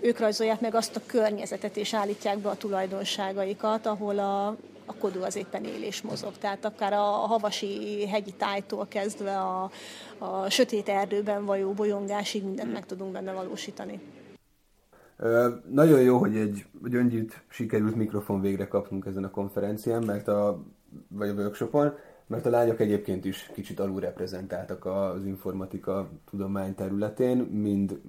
ők 0.00 0.18
rajzolják 0.18 0.60
meg 0.60 0.74
azt 0.74 0.96
a 0.96 1.00
környezetet, 1.06 1.76
és 1.76 1.94
állítják 1.94 2.38
be 2.38 2.48
a 2.48 2.56
tulajdonságaikat, 2.56 3.86
ahol 3.86 4.18
a, 4.18 4.46
a 4.86 4.94
kodó 4.98 5.22
az 5.22 5.36
éppen 5.36 5.64
él 5.64 5.90
mozog. 6.02 6.32
Tehát 6.38 6.64
akár 6.64 6.92
a 6.92 7.02
havasi 7.02 8.06
hegyi 8.06 8.32
tájtól 8.32 8.86
kezdve 8.88 9.38
a, 9.38 9.70
a 10.18 10.50
sötét 10.50 10.88
erdőben 10.88 11.44
vajó 11.44 11.72
bolyongásig 11.72 12.44
mindent 12.44 12.72
meg 12.72 12.86
tudunk 12.86 13.12
benne 13.12 13.32
valósítani. 13.32 14.00
Nagyon 15.70 16.00
jó, 16.00 16.18
hogy 16.18 16.36
egy 16.36 16.66
gyöngyűt 16.88 17.42
sikerült 17.48 17.94
mikrofon 17.94 18.40
végre 18.40 18.68
kapnunk 18.68 19.06
ezen 19.06 19.24
a 19.24 19.30
konferencián, 19.30 20.02
mert 20.02 20.28
a, 20.28 20.64
vagy 21.08 21.28
a 21.28 21.32
workshopon, 21.32 21.92
mert 22.26 22.46
a 22.46 22.50
lányok 22.50 22.80
egyébként 22.80 23.24
is 23.24 23.50
kicsit 23.54 23.80
alulreprezentáltak 23.80 24.84
az 24.84 25.24
informatika 25.24 26.10
tudomány 26.30 26.74
területén, 26.74 27.38
mind 27.38 28.00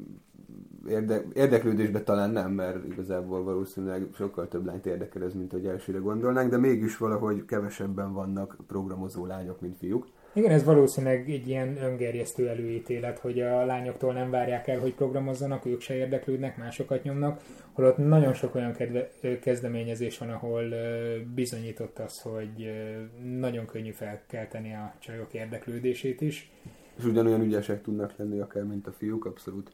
érde, 0.89 1.23
érdeklődésben 1.33 2.03
talán 2.03 2.29
nem, 2.29 2.51
mert 2.51 2.85
igazából 2.85 3.43
valószínűleg 3.43 4.07
sokkal 4.15 4.47
több 4.47 4.65
lányt 4.65 4.85
érdekel 4.85 5.23
ez, 5.23 5.33
mint 5.33 5.51
hogy 5.51 5.65
elsőre 5.65 5.97
gondolnánk, 5.97 6.49
de 6.49 6.57
mégis 6.57 6.97
valahogy 6.97 7.45
kevesebben 7.45 8.13
vannak 8.13 8.57
programozó 8.67 9.25
lányok, 9.25 9.61
mint 9.61 9.77
fiúk. 9.77 10.07
Igen, 10.33 10.51
ez 10.51 10.63
valószínűleg 10.63 11.29
egy 11.29 11.47
ilyen 11.47 11.77
öngerjesztő 11.83 12.47
előítélet, 12.47 13.19
hogy 13.19 13.39
a 13.39 13.65
lányoktól 13.65 14.13
nem 14.13 14.29
várják 14.29 14.67
el, 14.67 14.79
hogy 14.79 14.93
programozzanak, 14.93 15.65
ők 15.65 15.81
se 15.81 15.95
érdeklődnek, 15.95 16.57
másokat 16.57 17.03
nyomnak, 17.03 17.41
holott 17.71 17.97
nagyon 17.97 18.33
sok 18.33 18.55
olyan 18.55 18.73
kedve, 18.73 19.09
kezdeményezés 19.41 20.17
van, 20.17 20.29
ahol 20.29 20.63
bizonyított 21.35 21.99
az, 21.99 22.21
hogy 22.21 22.71
nagyon 23.39 23.65
könnyű 23.65 23.91
felkelteni 23.91 24.73
a 24.73 24.93
csajok 24.99 25.33
érdeklődését 25.33 26.21
is. 26.21 26.51
És 26.97 27.05
ugyanolyan 27.05 27.41
ügyesek 27.41 27.81
tudnak 27.81 28.13
lenni 28.17 28.39
akár, 28.39 28.63
mint 28.63 28.87
a 28.87 28.91
fiúk, 28.91 29.25
abszolút. 29.25 29.71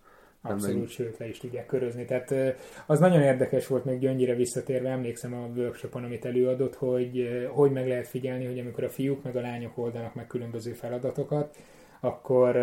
Abszolút, 0.51 0.89
sőt, 0.89 1.17
le 1.17 1.27
is 1.27 1.37
tudják 1.37 1.65
körözni. 1.65 2.05
Tehát 2.05 2.33
az 2.85 2.99
nagyon 2.99 3.21
érdekes 3.21 3.67
volt 3.67 3.85
még 3.85 3.99
Gyöngyire 3.99 4.35
visszatérve, 4.35 4.89
emlékszem 4.89 5.33
a 5.33 5.49
workshopon, 5.55 6.03
amit 6.03 6.25
előadott, 6.25 6.75
hogy 6.75 7.29
hogy 7.51 7.71
meg 7.71 7.87
lehet 7.87 8.07
figyelni, 8.07 8.45
hogy 8.45 8.59
amikor 8.59 8.83
a 8.83 8.89
fiúk 8.89 9.23
meg 9.23 9.35
a 9.35 9.41
lányok 9.41 9.77
oldanak 9.77 10.15
meg 10.15 10.27
különböző 10.27 10.71
feladatokat, 10.71 11.55
akkor 11.99 12.55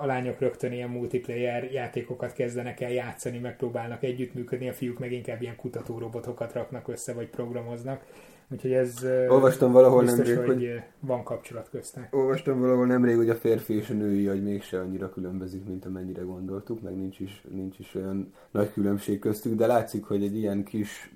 a 0.00 0.06
lányok 0.06 0.40
rögtön 0.40 0.72
ilyen 0.72 0.88
multiplayer 0.88 1.72
játékokat 1.72 2.32
kezdenek 2.32 2.80
el 2.80 2.92
játszani, 2.92 3.38
megpróbálnak 3.38 4.02
együttműködni, 4.02 4.68
a 4.68 4.72
fiúk 4.72 4.98
meg 4.98 5.12
inkább 5.12 5.42
ilyen 5.42 5.56
kutatórobotokat 5.56 6.52
raknak 6.52 6.88
össze, 6.88 7.12
vagy 7.12 7.28
programoznak 7.28 8.04
Úgyhogy 8.50 8.72
ez 8.72 9.04
olvastam 9.28 9.72
valahol 9.72 10.00
biztos, 10.00 10.28
nemrég, 10.28 10.46
hogy, 10.46 10.56
hogy 10.56 10.82
van 11.00 11.22
kapcsolat 11.22 11.68
köztek. 11.70 12.14
Olvastam 12.14 12.60
valahol 12.60 12.86
nemrég, 12.86 13.16
hogy 13.16 13.30
a 13.30 13.34
férfi 13.34 13.74
és 13.74 13.90
a 13.90 13.94
női 13.94 14.28
agy 14.28 14.42
mégse 14.42 14.80
annyira 14.80 15.10
különbözik, 15.10 15.64
mint 15.64 15.84
amennyire 15.84 16.22
gondoltuk, 16.22 16.82
meg 16.82 16.96
nincs 16.96 17.20
is, 17.20 17.44
nincs 17.50 17.78
is 17.78 17.94
olyan 17.94 18.32
nagy 18.50 18.72
különbség 18.72 19.18
köztük, 19.18 19.54
de 19.54 19.66
látszik, 19.66 20.04
hogy 20.04 20.22
egy 20.24 20.36
ilyen 20.36 20.64
kis 20.64 21.14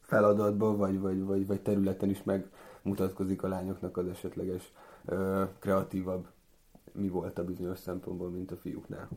feladatban 0.00 0.76
vagy, 0.76 1.00
vagy, 1.00 1.24
vagy, 1.24 1.46
vagy 1.46 1.60
területen 1.60 2.10
is 2.10 2.22
megmutatkozik 2.22 3.42
a 3.42 3.48
lányoknak 3.48 3.96
az 3.96 4.06
esetleges 4.06 4.72
ö, 5.04 5.42
kreatívabb 5.58 6.26
mi 6.92 7.08
volt 7.08 7.38
a 7.38 7.44
bizonyos 7.44 7.78
szempontból, 7.78 8.30
mint 8.30 8.50
a 8.50 8.56
fiúknál. 8.56 9.08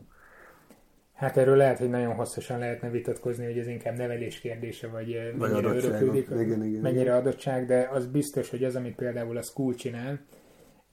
Hát 1.16 1.36
erről 1.36 1.56
lehet, 1.56 1.78
hogy 1.78 1.90
nagyon 1.90 2.14
hosszasan 2.14 2.58
lehetne 2.58 2.90
vitatkozni, 2.90 3.44
hogy 3.44 3.58
ez 3.58 3.66
inkább 3.66 3.96
nevelés 3.96 4.40
kérdése, 4.40 4.88
vagy, 4.88 5.12
eh, 5.12 5.32
vagy 5.36 5.50
mennyire 5.50 5.68
öröklődik, 5.68 6.26
igen, 6.30 6.64
igen, 6.64 6.80
mennyire 6.80 7.02
igen. 7.02 7.16
adottság, 7.16 7.66
de 7.66 7.88
az 7.92 8.06
biztos, 8.06 8.50
hogy 8.50 8.64
az, 8.64 8.76
amit 8.76 8.94
például 8.94 9.36
a 9.36 9.42
School 9.42 9.74
csinál, 9.74 10.20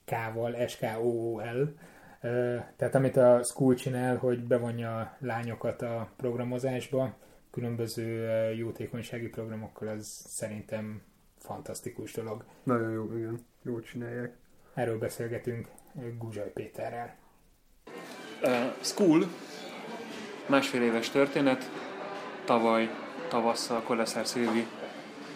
K-val, 0.04 0.66
S-K-O-O-L, 0.66 1.74
eh, 2.20 2.64
tehát 2.76 2.94
amit 2.94 3.16
a 3.16 3.42
School 3.42 3.74
csinál, 3.74 4.16
hogy 4.16 4.44
bevonja 4.44 4.98
a 4.98 5.16
lányokat 5.18 5.82
a 5.82 6.10
programozásba, 6.16 7.16
különböző 7.50 8.28
eh, 8.28 8.58
jótékonysági 8.58 9.28
programokkal, 9.28 9.88
az 9.88 10.06
szerintem 10.26 11.02
fantasztikus 11.38 12.12
dolog. 12.12 12.44
Nagyon 12.62 12.92
jó, 12.92 13.16
igen. 13.16 13.38
Jól 13.62 13.80
csinálják. 13.80 14.36
Erről 14.74 14.98
beszélgetünk 14.98 15.68
Guzsaj 16.18 16.50
Péterrel. 16.52 17.16
Uh, 18.42 18.50
school 18.80 19.24
Másfél 20.46 20.82
éves 20.82 21.10
történet, 21.10 21.70
tavaly 22.44 22.90
tavasszal 23.28 23.80
Koleszár 23.80 24.26
Szilvi 24.26 24.66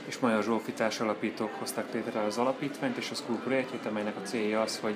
és 0.07 0.19
Maja 0.19 0.43
Zsófi 0.43 0.73
alapítók 1.01 1.51
hozták 1.59 1.93
létre 1.93 2.21
az 2.21 2.39
alapítványt 2.39 2.97
és 2.97 3.11
a 3.11 3.15
School 3.15 3.39
projektjét, 3.39 3.87
amelynek 3.87 4.17
a 4.17 4.27
célja 4.27 4.61
az, 4.61 4.79
hogy 4.79 4.95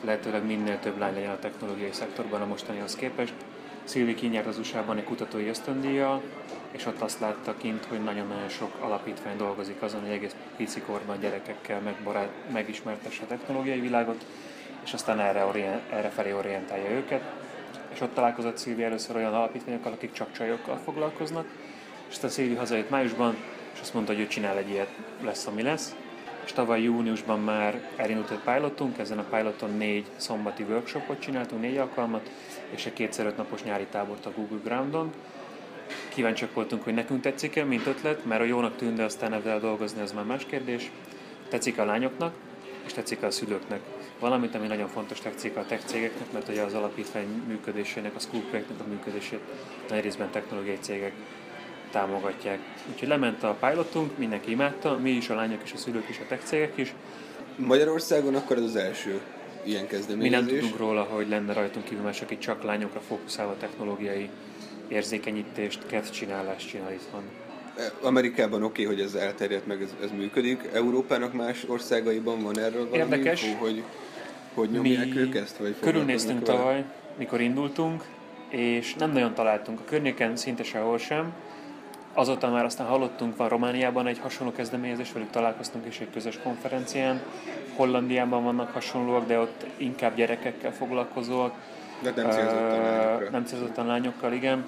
lehetőleg 0.00 0.46
minél 0.46 0.78
több 0.78 0.98
lány 0.98 1.14
legyen 1.14 1.30
a 1.30 1.38
technológiai 1.38 1.92
szektorban 1.92 2.40
a 2.42 2.46
mostanihoz 2.46 2.94
képest. 2.94 3.32
Szilvi 3.84 4.14
kinyert 4.14 4.46
az 4.46 4.58
USA-ban 4.58 4.96
egy 4.96 5.04
kutatói 5.04 5.48
ösztöndíjjal, 5.48 6.22
és 6.70 6.86
ott 6.86 7.00
azt 7.00 7.20
látta 7.20 7.56
kint, 7.56 7.84
hogy 7.84 8.02
nagyon-nagyon 8.02 8.48
sok 8.48 8.76
alapítvány 8.80 9.36
dolgozik 9.36 9.82
azon, 9.82 10.00
hogy 10.00 10.10
egész 10.10 10.36
pici 10.56 10.80
korban 10.80 11.20
gyerekekkel 11.20 11.80
megbarát, 11.80 12.30
megismertesse 12.52 13.22
a 13.22 13.26
technológiai 13.26 13.80
világot, 13.80 14.26
és 14.84 14.92
aztán 14.92 15.20
erre, 15.20 15.44
orient, 15.44 15.92
erre 15.92 16.08
felé 16.08 16.32
orientálja 16.32 16.90
őket 16.90 17.43
és 17.94 18.00
ott 18.00 18.14
találkozott 18.14 18.56
Szilvi 18.56 18.82
először 18.82 19.16
olyan 19.16 19.34
alapítványokkal, 19.34 19.92
akik 19.92 20.12
csak 20.12 20.32
csajokkal 20.32 20.76
foglalkoznak, 20.84 21.46
és 22.08 22.14
aztán 22.14 22.30
Szilvi 22.30 22.54
hazajött 22.54 22.90
májusban, 22.90 23.36
és 23.74 23.80
azt 23.80 23.94
mondta, 23.94 24.12
hogy 24.12 24.20
ő 24.20 24.26
csinál 24.26 24.56
egy 24.56 24.68
ilyet, 24.68 24.90
lesz, 25.22 25.46
ami 25.46 25.62
lesz. 25.62 25.94
És 26.44 26.52
tavaly 26.52 26.82
júniusban 26.82 27.40
már 27.40 27.88
elindult 27.96 28.30
egy 28.30 28.54
pilotunk, 28.54 28.98
ezen 28.98 29.18
a 29.18 29.36
piloton 29.36 29.76
négy 29.76 30.06
szombati 30.16 30.62
workshopot 30.62 31.20
csináltunk, 31.20 31.60
négy 31.62 31.76
alkalmat, 31.76 32.30
és 32.70 32.86
egy 32.86 32.92
kétszer 32.92 33.26
öt 33.26 33.36
napos 33.36 33.62
nyári 33.62 33.86
tábort 33.90 34.26
a 34.26 34.32
Google 34.36 34.58
Groundon. 34.64 35.12
Kíváncsiak 36.08 36.54
voltunk, 36.54 36.84
hogy 36.84 36.94
nekünk 36.94 37.20
tetszik-e, 37.20 37.64
mint 37.64 37.86
ötlet, 37.86 38.24
mert 38.24 38.40
a 38.40 38.44
jónak 38.44 38.76
tűnt, 38.76 38.96
de 38.96 39.04
aztán 39.04 39.32
ezzel 39.32 39.60
dolgozni, 39.60 40.00
az 40.00 40.12
már 40.12 40.24
más 40.24 40.44
kérdés. 40.46 40.90
Tetszik 41.48 41.78
a 41.78 41.84
lányoknak, 41.84 42.34
és 42.86 42.92
tetszik 42.92 43.22
a 43.22 43.30
szülőknek 43.30 43.80
valamit, 44.24 44.54
ami 44.54 44.66
nagyon 44.66 44.88
fontos 44.88 45.20
tetszik 45.20 45.56
a 45.56 45.64
tech 45.68 45.84
cégeknek, 45.84 46.32
mert 46.32 46.48
ugye 46.48 46.62
az 46.62 46.74
alapítvány 46.74 47.26
működésének, 47.48 48.14
a 48.14 48.18
School 48.18 48.42
projektnek 48.42 48.80
a 48.80 48.88
működését 48.88 49.40
nagy 49.88 50.02
részben 50.02 50.30
technológiai 50.30 50.78
cégek 50.80 51.12
támogatják. 51.90 52.58
Úgyhogy 52.92 53.08
lement 53.08 53.42
a 53.42 53.56
pilotunk, 53.60 54.18
mindenki 54.18 54.50
imádta, 54.50 54.98
mi 54.98 55.10
is, 55.10 55.28
a 55.28 55.34
lányok 55.34 55.60
és 55.64 55.72
a 55.72 55.76
szülők 55.76 56.08
is, 56.08 56.18
a 56.18 56.26
tech 56.28 56.44
cégek 56.44 56.76
is. 56.76 56.94
Magyarországon 57.56 58.34
akkor 58.34 58.56
ez 58.56 58.62
az 58.62 58.76
első 58.76 59.20
ilyen 59.62 59.86
kezdeményezés. 59.86 60.40
Mi 60.40 60.50
nem 60.50 60.60
tudunk 60.60 60.78
róla, 60.78 61.02
hogy 61.02 61.28
lenne 61.28 61.52
rajtunk 61.52 61.84
kívül 61.84 62.04
más, 62.04 62.20
aki 62.20 62.38
csak 62.38 62.62
lányokra 62.62 63.00
fókuszálva 63.00 63.56
technológiai 63.56 64.28
érzékenyítést, 64.88 65.86
kezdcsinálást 65.86 66.68
csinál 66.68 66.92
itthon. 66.92 67.22
Amerikában 68.00 68.62
oké, 68.62 68.84
okay, 68.84 68.94
hogy 68.94 69.04
ez 69.04 69.14
elterjedt, 69.14 69.66
meg 69.66 69.82
ez, 69.82 69.94
ez 70.02 70.10
működik. 70.10 70.68
Európának 70.72 71.32
más 71.32 71.64
országaiban 71.66 72.42
van 72.42 72.58
erről 72.58 72.88
valami 72.88 73.14
Érdekes. 73.16 73.42
info, 73.42 73.64
hogy 73.64 73.82
hogy 74.54 74.70
nyomják 74.70 75.14
Mi 75.14 75.20
ők 75.20 75.34
ezt? 75.34 75.56
Vagy 75.56 75.76
körülnéztünk 75.80 76.46
vele? 76.46 76.58
tavaly, 76.58 76.84
mikor 77.16 77.40
indultunk, 77.40 78.04
és 78.48 78.94
nem 78.94 79.12
nagyon 79.12 79.34
találtunk. 79.34 79.80
A 79.80 79.84
környéken 79.84 80.36
szinte 80.36 80.62
sehol 80.62 80.98
sem. 80.98 81.32
Azóta 82.12 82.50
már 82.50 82.64
aztán 82.64 82.86
hallottunk, 82.86 83.36
van 83.36 83.48
Romániában 83.48 84.06
egy 84.06 84.18
hasonló 84.18 84.52
kezdeményezés, 84.52 85.12
velük 85.12 85.30
találkoztunk 85.30 85.86
is 85.86 86.00
egy 86.00 86.10
közös 86.12 86.38
konferencián. 86.42 87.22
Hollandiában 87.76 88.44
vannak 88.44 88.70
hasonlóak, 88.70 89.26
de 89.26 89.38
ott 89.38 89.66
inkább 89.76 90.16
gyerekekkel 90.16 90.72
foglalkozóak. 90.72 91.54
De 92.02 92.12
nem 92.16 92.30
célzottan. 92.30 93.28
Nem 93.30 93.44
célzottan 93.44 93.86
lányokkal, 93.86 94.32
igen. 94.32 94.64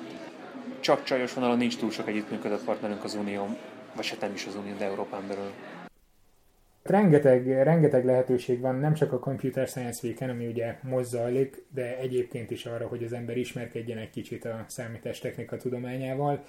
Csak 0.80 1.04
csajos 1.04 1.32
vonalon 1.32 1.56
nincs 1.56 1.76
túl 1.76 1.90
sok 1.90 2.08
együttműködött 2.08 2.64
partnerünk 2.64 3.04
az 3.04 3.14
Unió, 3.14 3.56
vagy 3.96 4.08
hát 4.08 4.20
nem 4.20 4.32
is 4.34 4.46
az 4.46 4.54
Unió, 4.54 4.74
de 4.78 4.84
Európán 4.84 5.22
belül. 5.28 5.50
Rengeteg, 6.90 7.46
rengeteg 7.62 8.04
lehetőség 8.04 8.60
van, 8.60 8.74
nem 8.74 8.94
csak 8.94 9.12
a 9.12 9.18
Computer 9.18 9.66
Science 9.66 10.06
week 10.06 10.30
ami 10.30 10.46
ugye 10.46 10.78
most 10.82 11.16
de 11.72 11.98
egyébként 11.98 12.50
is 12.50 12.66
arra, 12.66 12.86
hogy 12.86 13.04
az 13.04 13.12
ember 13.12 13.36
ismerkedjen 13.36 13.98
egy 13.98 14.10
kicsit 14.10 14.44
a 14.44 14.64
számítástechnika 14.66 15.56
tudományával, 15.56 16.44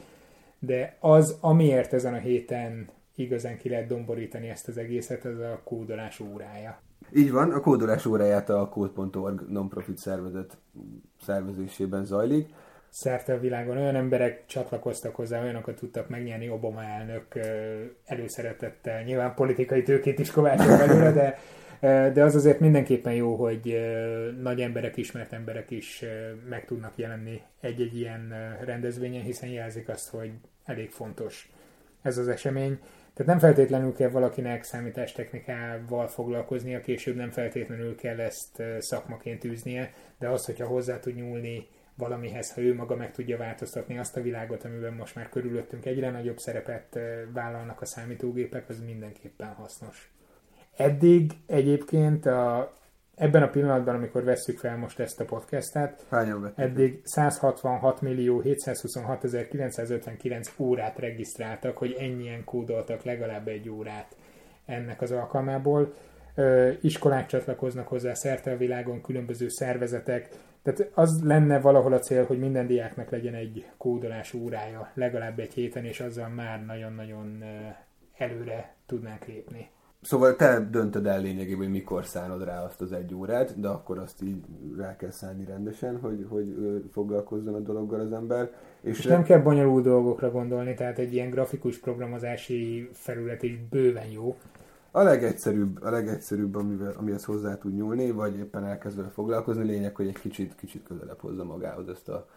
de 0.59 0.95
az, 0.99 1.37
amiért 1.41 1.93
ezen 1.93 2.13
a 2.13 2.17
héten 2.17 2.89
igazán 3.15 3.57
ki 3.57 3.69
lehet 3.69 3.87
domborítani 3.87 4.49
ezt 4.49 4.67
az 4.67 4.77
egészet, 4.77 5.25
az 5.25 5.39
a 5.39 5.61
kódolás 5.63 6.19
órája. 6.19 6.81
Így 7.15 7.31
van, 7.31 7.51
a 7.51 7.59
kódolás 7.59 8.05
óráját 8.05 8.49
a 8.49 8.69
Code.org 8.69 9.45
non-profit 9.49 9.97
szervezet 9.97 10.57
szervezésében 11.21 12.05
zajlik 12.05 12.49
szerte 12.97 13.33
a 13.33 13.39
világon 13.39 13.77
olyan 13.77 13.95
emberek 13.95 14.45
csatlakoztak 14.45 15.15
hozzá, 15.15 15.41
olyanokat 15.41 15.75
tudtak 15.75 16.09
megnyerni 16.09 16.49
Obama 16.49 16.83
elnök 16.83 17.25
előszeretettel. 18.05 19.03
Nyilván 19.03 19.33
politikai 19.33 19.83
tőkét 19.83 20.19
is 20.19 20.31
kovácsol 20.31 20.77
belőle, 20.77 21.11
de, 21.11 21.37
de 22.11 22.23
az 22.23 22.35
azért 22.35 22.59
mindenképpen 22.59 23.13
jó, 23.13 23.35
hogy 23.35 23.79
nagy 24.41 24.61
emberek, 24.61 24.97
ismert 24.97 25.33
emberek 25.33 25.71
is 25.71 26.03
meg 26.49 26.65
tudnak 26.65 26.91
jelenni 26.95 27.41
egy-egy 27.61 27.97
ilyen 27.97 28.33
rendezvényen, 28.65 29.23
hiszen 29.23 29.49
jelzik 29.49 29.89
azt, 29.89 30.09
hogy 30.09 30.31
elég 30.65 30.89
fontos 30.89 31.51
ez 32.01 32.17
az 32.17 32.27
esemény. 32.27 32.79
Tehát 33.13 33.31
nem 33.31 33.39
feltétlenül 33.39 33.93
kell 33.93 34.09
valakinek 34.09 34.63
számítástechnikával 34.63 36.07
foglalkoznia, 36.07 36.81
később 36.81 37.15
nem 37.15 37.31
feltétlenül 37.31 37.95
kell 37.95 38.19
ezt 38.19 38.63
szakmaként 38.79 39.43
űznie, 39.43 39.93
de 40.19 40.27
az, 40.27 40.45
hogyha 40.45 40.67
hozzá 40.67 40.99
tud 40.99 41.15
nyúlni 41.15 41.67
valamihez, 41.97 42.53
ha 42.53 42.61
ő 42.61 42.75
maga 42.75 42.95
meg 42.95 43.11
tudja 43.11 43.37
változtatni 43.37 43.97
azt 43.97 44.17
a 44.17 44.21
világot, 44.21 44.63
amiben 44.63 44.93
most 44.93 45.15
már 45.15 45.29
körülöttünk 45.29 45.85
egyre 45.85 46.09
nagyobb 46.09 46.37
szerepet 46.37 46.99
vállalnak 47.33 47.81
a 47.81 47.85
számítógépek, 47.85 48.69
az 48.69 48.83
mindenképpen 48.85 49.47
hasznos. 49.47 50.11
Eddig 50.77 51.31
egyébként 51.45 52.25
a, 52.25 52.73
ebben 53.15 53.43
a 53.43 53.49
pillanatban, 53.49 53.95
amikor 53.95 54.23
vesszük 54.23 54.57
fel 54.57 54.77
most 54.77 54.99
ezt 54.99 55.19
a 55.19 55.25
podcastet, 55.25 56.05
eddig 56.55 57.01
166 57.03 58.01
millió 58.01 58.39
726 58.39 59.47
959 59.49 60.53
órát 60.57 60.99
regisztráltak, 60.99 61.77
hogy 61.77 61.95
ennyien 61.99 62.43
kódoltak 62.43 63.03
legalább 63.03 63.47
egy 63.47 63.69
órát 63.69 64.15
ennek 64.65 65.01
az 65.01 65.11
alkalmából. 65.11 65.93
Iskolák 66.81 67.25
csatlakoznak 67.25 67.87
hozzá 67.87 68.13
szerte 68.13 68.51
a 68.51 68.57
világon, 68.57 69.01
különböző 69.01 69.47
szervezetek, 69.47 70.29
tehát 70.63 70.91
az 70.93 71.23
lenne 71.23 71.59
valahol 71.59 71.93
a 71.93 71.99
cél, 71.99 72.25
hogy 72.25 72.39
minden 72.39 72.67
diáknak 72.67 73.09
legyen 73.09 73.33
egy 73.33 73.65
kódolás 73.77 74.33
órája 74.33 74.91
legalább 74.93 75.39
egy 75.39 75.53
héten, 75.53 75.85
és 75.85 75.99
azzal 75.99 76.29
már 76.29 76.65
nagyon-nagyon 76.65 77.43
előre 78.17 78.75
tudnánk 78.85 79.25
lépni. 79.25 79.69
Szóval 80.01 80.35
te 80.35 80.59
döntöd 80.71 81.05
el 81.05 81.21
lényegében, 81.21 81.57
hogy 81.57 81.71
mikor 81.71 82.05
szánod 82.05 82.43
rá 82.43 82.63
azt 82.63 82.81
az 82.81 82.91
egy 82.91 83.13
órát, 83.13 83.59
de 83.59 83.67
akkor 83.67 83.97
azt 83.97 84.21
így 84.23 84.43
rá 84.77 84.95
kell 84.95 85.11
szállni 85.11 85.45
rendesen, 85.45 85.99
hogy, 85.99 86.25
hogy 86.29 86.55
foglalkozzon 86.91 87.53
a 87.53 87.59
dologgal 87.59 87.99
az 87.99 88.11
ember. 88.11 88.51
És, 88.81 88.97
és 88.97 89.05
nem 89.05 89.23
kell 89.23 89.39
bonyolult 89.39 89.83
dolgokra 89.83 90.31
gondolni, 90.31 90.73
tehát 90.73 90.97
egy 90.97 91.13
ilyen 91.13 91.29
grafikus 91.29 91.77
programozási 91.77 92.89
felület 92.93 93.43
is 93.43 93.59
bőven 93.69 94.07
jó. 94.11 94.35
A 94.97 95.03
legegyszerűbb, 95.03 95.83
a 95.83 95.89
legegyszerűbb 95.89 96.55
amivel, 96.55 96.93
amihez 96.97 97.25
hozzá 97.25 97.57
tud 97.57 97.75
nyúlni, 97.75 98.11
vagy 98.11 98.37
éppen 98.37 98.65
elkezd 98.65 98.97
vele 98.97 99.09
foglalkozni, 99.09 99.63
lényeg, 99.63 99.95
hogy 99.95 100.07
egy 100.07 100.19
kicsit, 100.19 100.55
kicsit 100.55 100.83
közelebb 100.83 101.19
hozza 101.19 101.43
magához 101.43 101.89
ezt 101.89 102.09
a, 102.09 102.27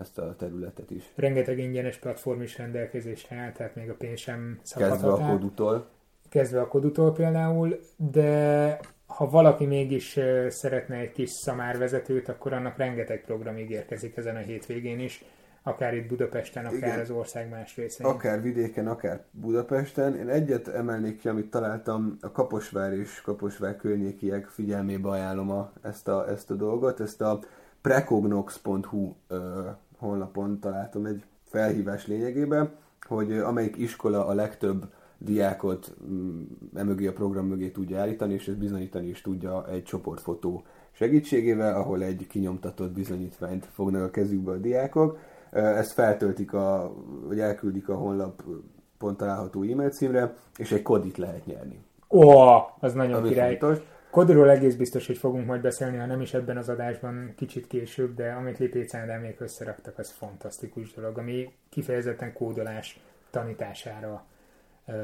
ezt 0.00 0.18
a 0.18 0.34
területet 0.38 0.90
is. 0.90 1.12
Rengeteg 1.14 1.58
ingyenes 1.58 1.98
platform 1.98 2.42
is 2.42 2.58
rendelkezésre 2.58 3.36
áll, 3.36 3.52
tehát 3.52 3.74
még 3.74 3.90
a 3.90 3.94
pénz 3.94 4.18
sem 4.18 4.60
szabadhat 4.62 5.00
Kezdve 5.00 5.24
a 5.24 5.30
kodutól. 5.30 5.86
Kezdve 6.28 6.60
a 6.60 6.68
kodutól 6.68 7.12
például, 7.12 7.80
de 7.96 8.80
ha 9.06 9.30
valaki 9.30 9.66
mégis 9.66 10.18
szeretne 10.48 10.96
egy 10.96 11.12
kis 11.12 11.30
szamárvezetőt, 11.30 12.28
akkor 12.28 12.52
annak 12.52 12.76
rengeteg 12.76 13.24
program 13.24 13.58
ígérkezik 13.58 14.16
ezen 14.16 14.36
a 14.36 14.38
hétvégén 14.38 15.00
is 15.00 15.24
akár 15.70 15.94
itt 15.94 16.08
Budapesten, 16.08 16.66
akár 16.66 16.76
Igen. 16.76 17.00
az 17.00 17.10
ország 17.10 17.48
más 17.48 17.76
részén. 17.76 18.06
Akár 18.06 18.42
vidéken, 18.42 18.86
akár 18.88 19.24
Budapesten. 19.30 20.16
Én 20.16 20.28
egyet 20.28 20.68
emelnék 20.68 21.18
ki, 21.18 21.28
amit 21.28 21.50
találtam, 21.50 22.16
a 22.20 22.32
Kaposvár 22.32 22.92
és 22.92 23.20
Kaposvár 23.20 23.76
környékiek 23.76 24.46
figyelmébe 24.46 25.08
ajánlom 25.08 25.50
a, 25.50 25.72
ezt, 25.82 26.08
a, 26.08 26.28
ezt 26.28 26.50
a 26.50 26.54
dolgot. 26.54 27.00
Ezt 27.00 27.20
a 27.20 27.40
precognox.hu 27.80 29.14
ö, 29.28 29.68
honlapon 29.98 30.60
találtam 30.60 31.06
egy 31.06 31.24
felhívás 31.44 32.06
lényegében, 32.06 32.70
hogy 33.06 33.32
amelyik 33.32 33.76
iskola 33.76 34.26
a 34.26 34.34
legtöbb 34.34 34.86
diákot 35.18 35.94
mm, 36.10 36.42
emögé 36.74 37.06
a 37.06 37.12
program 37.12 37.46
mögé 37.46 37.68
tudja 37.68 38.00
állítani, 38.00 38.34
és 38.34 38.48
ezt 38.48 38.58
bizonyítani 38.58 39.08
is 39.08 39.20
tudja 39.20 39.68
egy 39.68 39.82
csoportfotó 39.82 40.62
segítségével, 40.92 41.74
ahol 41.74 42.02
egy 42.02 42.26
kinyomtatott 42.26 42.92
bizonyítványt 42.92 43.66
fognak 43.66 44.02
a 44.02 44.10
kezükbe 44.10 44.50
a 44.50 44.56
diákok, 44.56 45.18
ezt 45.50 45.92
feltöltik, 45.92 46.52
a, 46.52 46.94
vagy 47.26 47.40
elküldik 47.40 47.88
a 47.88 47.94
honlap 47.94 48.42
pont 48.98 49.16
található 49.16 49.62
e-mail 49.62 49.90
címre, 49.90 50.34
és 50.56 50.72
egy 50.72 50.82
kodit 50.82 51.16
lehet 51.16 51.46
nyerni. 51.46 51.84
Ó, 52.08 52.30
az 52.80 52.92
nagyon 52.92 53.22
király. 53.22 53.56
Fontos. 53.58 53.82
Kodiról 54.10 54.50
egész 54.50 54.74
biztos, 54.74 55.06
hogy 55.06 55.18
fogunk 55.18 55.46
majd 55.46 55.60
beszélni, 55.60 55.96
ha 55.96 56.06
nem 56.06 56.20
is 56.20 56.34
ebben 56.34 56.56
az 56.56 56.68
adásban, 56.68 57.32
kicsit 57.36 57.66
később, 57.66 58.14
de 58.14 58.32
amit 58.32 58.58
Lipéc 58.58 58.92
még 59.22 59.36
összeraktak, 59.38 59.98
az 59.98 60.10
fantasztikus 60.10 60.92
dolog, 60.92 61.18
ami 61.18 61.52
kifejezetten 61.68 62.32
kódolás 62.32 63.00
tanítására 63.30 64.24
uh, 64.86 64.94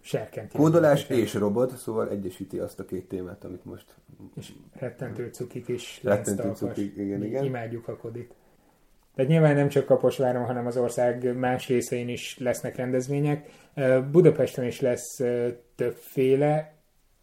serkenti. 0.00 0.56
Kódolás 0.56 1.08
és 1.08 1.34
robot, 1.34 1.76
szóval 1.76 2.08
egyesíti 2.08 2.58
azt 2.58 2.80
a 2.80 2.84
két 2.84 3.08
témát, 3.08 3.44
amit 3.44 3.64
most... 3.64 3.94
És 4.34 4.52
rettentő 4.72 5.28
cukik 5.32 5.68
is. 5.68 6.00
Rettentő 6.04 6.52
cukik, 6.54 6.96
igen, 6.96 7.24
igen. 7.24 7.44
Imádjuk 7.44 7.88
a 7.88 7.96
kodit. 7.96 8.34
Tehát 9.14 9.30
nyilván 9.30 9.54
nem 9.54 9.68
csak 9.68 9.84
Kaposváron, 9.84 10.44
hanem 10.44 10.66
az 10.66 10.76
ország 10.76 11.36
más 11.36 11.68
részein 11.68 12.08
is 12.08 12.38
lesznek 12.38 12.76
rendezvények. 12.76 13.48
Budapesten 14.10 14.64
is 14.64 14.80
lesz 14.80 15.20
többféle, 15.76 16.74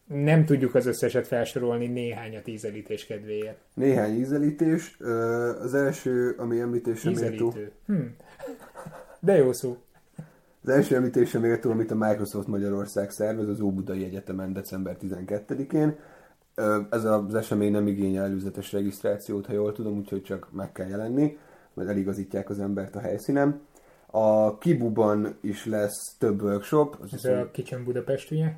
nem 0.05 0.45
tudjuk 0.45 0.75
az 0.75 0.85
összeset 0.85 1.27
felsorolni, 1.27 1.87
néhányat 1.87 2.47
ízelítés 2.47 3.05
kedvéért. 3.05 3.57
Néhány 3.73 4.19
ízelítés. 4.19 4.97
Az 5.61 5.73
első, 5.73 6.35
ami 6.37 6.59
említésre 6.59 7.11
méltó... 7.11 7.53
Hm. 7.85 7.93
De 9.19 9.37
jó 9.37 9.53
szó. 9.53 9.77
Az 10.63 10.69
első 10.69 10.95
említésre 10.95 11.39
méltó, 11.39 11.71
amit 11.71 11.91
a 11.91 11.95
Microsoft 11.95 12.47
Magyarország 12.47 13.09
szervez 13.09 13.47
az 13.47 13.61
Óbudai 13.61 14.03
Egyetemen 14.03 14.53
december 14.53 14.97
12-én. 15.01 15.95
Ez 16.89 17.03
az 17.03 17.35
esemény 17.35 17.71
nem 17.71 17.87
igényel 17.87 18.25
előzetes 18.25 18.71
regisztrációt, 18.71 19.45
ha 19.45 19.53
jól 19.53 19.73
tudom, 19.73 19.97
úgyhogy 19.97 20.23
csak 20.23 20.47
meg 20.51 20.71
kell 20.71 20.87
jelenni 20.87 21.37
majd 21.79 21.91
eligazítják 21.91 22.49
az 22.49 22.59
embert 22.59 22.95
a 22.95 22.99
helyszínen. 22.99 23.61
A 24.11 24.57
Kibuban 24.57 25.37
is 25.41 25.65
lesz 25.65 26.15
több 26.17 26.41
workshop. 26.41 26.97
Az 27.01 27.13
Ez 27.13 27.25
a 27.25 27.51
Kitchen 27.51 27.83
Budapest, 27.83 28.31
ugye? 28.31 28.51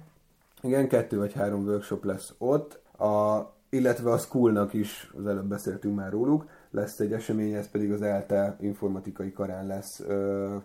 Igen, 0.62 0.88
kettő 0.88 1.18
vagy 1.18 1.34
három 1.34 1.64
workshop 1.64 2.04
lesz 2.04 2.34
ott. 2.38 2.80
A, 2.98 3.42
illetve 3.70 4.12
a 4.12 4.18
Schoolnak 4.18 4.74
is, 4.74 5.12
az 5.18 5.28
előbb 5.28 5.46
beszéltünk 5.46 5.96
már 5.96 6.12
róluk, 6.12 6.46
lesz 6.72 7.00
egy 7.00 7.14
esemény, 7.14 7.54
ez 7.54 7.70
pedig 7.70 7.92
az 7.92 8.02
ELTE 8.02 8.58
informatikai 8.60 9.32
karán 9.32 9.68
lesz 9.68 10.00
ö, 10.00 10.56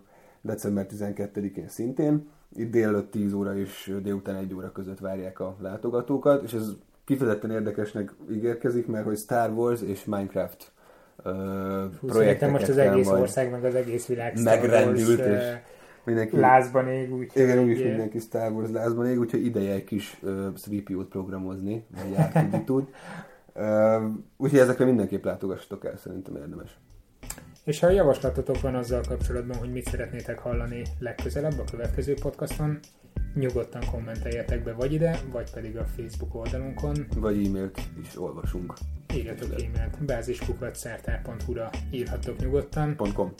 december 0.41 0.87
12-én 0.91 1.69
szintén. 1.69 2.29
Itt 2.55 2.71
délelőtt 2.71 3.11
10 3.11 3.33
óra 3.33 3.57
és 3.57 3.97
délután 4.03 4.37
1 4.37 4.55
óra 4.55 4.73
között 4.73 4.99
várják 4.99 5.41
a 5.41 5.57
látogatókat, 5.61 6.43
és 6.43 6.53
ez 6.53 6.73
kifejezetten 7.05 7.51
érdekesnek 7.51 8.15
ígérkezik, 8.31 8.87
mert 8.87 9.05
hogy 9.05 9.19
Star 9.19 9.51
Wars 9.51 9.83
és 9.83 10.05
Minecraft 10.05 10.73
Hú, 12.01 12.07
projekteket 12.07 12.51
most 12.51 12.69
az 12.69 12.79
egész 12.79 13.09
ország, 13.09 13.51
meg 13.51 13.65
az 13.65 13.75
egész 13.75 14.07
világ 14.07 14.43
megrendült, 14.43 15.21
és 15.21 15.43
mindenki 16.05 16.37
lázban 16.37 16.89
ég, 16.89 17.15
úgyhogy... 17.15 17.43
Igen, 17.43 17.59
úgyis 17.59 17.83
mindenki 17.83 18.19
Star 18.19 18.53
Wars 18.53 18.71
lázban 18.71 19.07
ég, 19.07 19.19
úgyhogy 19.19 19.45
ideje 19.45 19.73
egy 19.73 19.85
kis 19.85 20.19
uh, 20.23 20.31
3 20.87 21.09
programozni, 21.09 21.87
vagy 21.91 22.15
átudni 22.17 22.65
tud. 22.65 22.89
Uh, 23.55 24.03
úgyhogy 24.37 24.59
ezekre 24.59 24.85
mindenképp 24.85 25.25
látogassatok 25.25 25.85
el, 25.85 25.97
szerintem 25.97 26.37
érdemes. 26.37 26.79
És 27.65 27.81
ha 27.81 27.91
javaslatotok 27.91 28.61
van 28.61 28.75
azzal 28.75 29.01
kapcsolatban, 29.09 29.57
hogy 29.57 29.73
mit 29.73 29.89
szeretnétek 29.89 30.39
hallani 30.39 30.83
legközelebb 30.99 31.59
a 31.59 31.65
következő 31.71 32.15
podcaston, 32.15 32.79
nyugodtan 33.35 33.83
kommenteljetek 33.91 34.63
be 34.63 34.73
vagy 34.73 34.93
ide, 34.93 35.21
vagy 35.33 35.51
pedig 35.51 35.77
a 35.77 35.85
Facebook 35.97 36.35
oldalunkon. 36.35 37.07
Vagy 37.17 37.47
e-mailt 37.47 37.81
is 38.03 38.21
olvasunk. 38.21 38.75
Írjatok 39.17 39.53
e-mailt. 39.53 40.05
báziskukat.szertár.hu-ra 40.05 41.71
írhattok 41.91 42.39
nyugodtan. 42.39 42.97
.com 43.15 43.35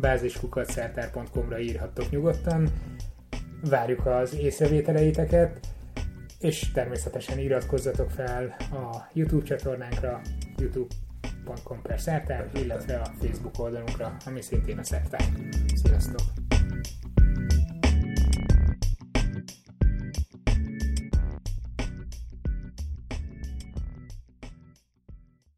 báziskukat.szertár.com-ra 0.00 1.58
írhattok 1.58 2.10
nyugodtan. 2.10 2.68
Várjuk 3.70 4.06
az 4.06 4.34
észrevételeiteket, 4.34 5.66
és 6.38 6.70
természetesen 6.72 7.38
iratkozzatok 7.38 8.10
fel 8.10 8.56
a 8.70 9.08
YouTube 9.12 9.44
csatornánkra, 9.44 10.20
youtube.com 10.56 11.82
per 11.82 12.00
szertár, 12.00 12.50
illetve 12.54 12.96
a 12.96 13.10
Facebook 13.20 13.58
oldalunkra, 13.58 14.16
ami 14.26 14.40
szintén 14.42 14.78
a 14.78 14.84
szertár. 14.84 15.24
Sziasztok! 15.74 16.45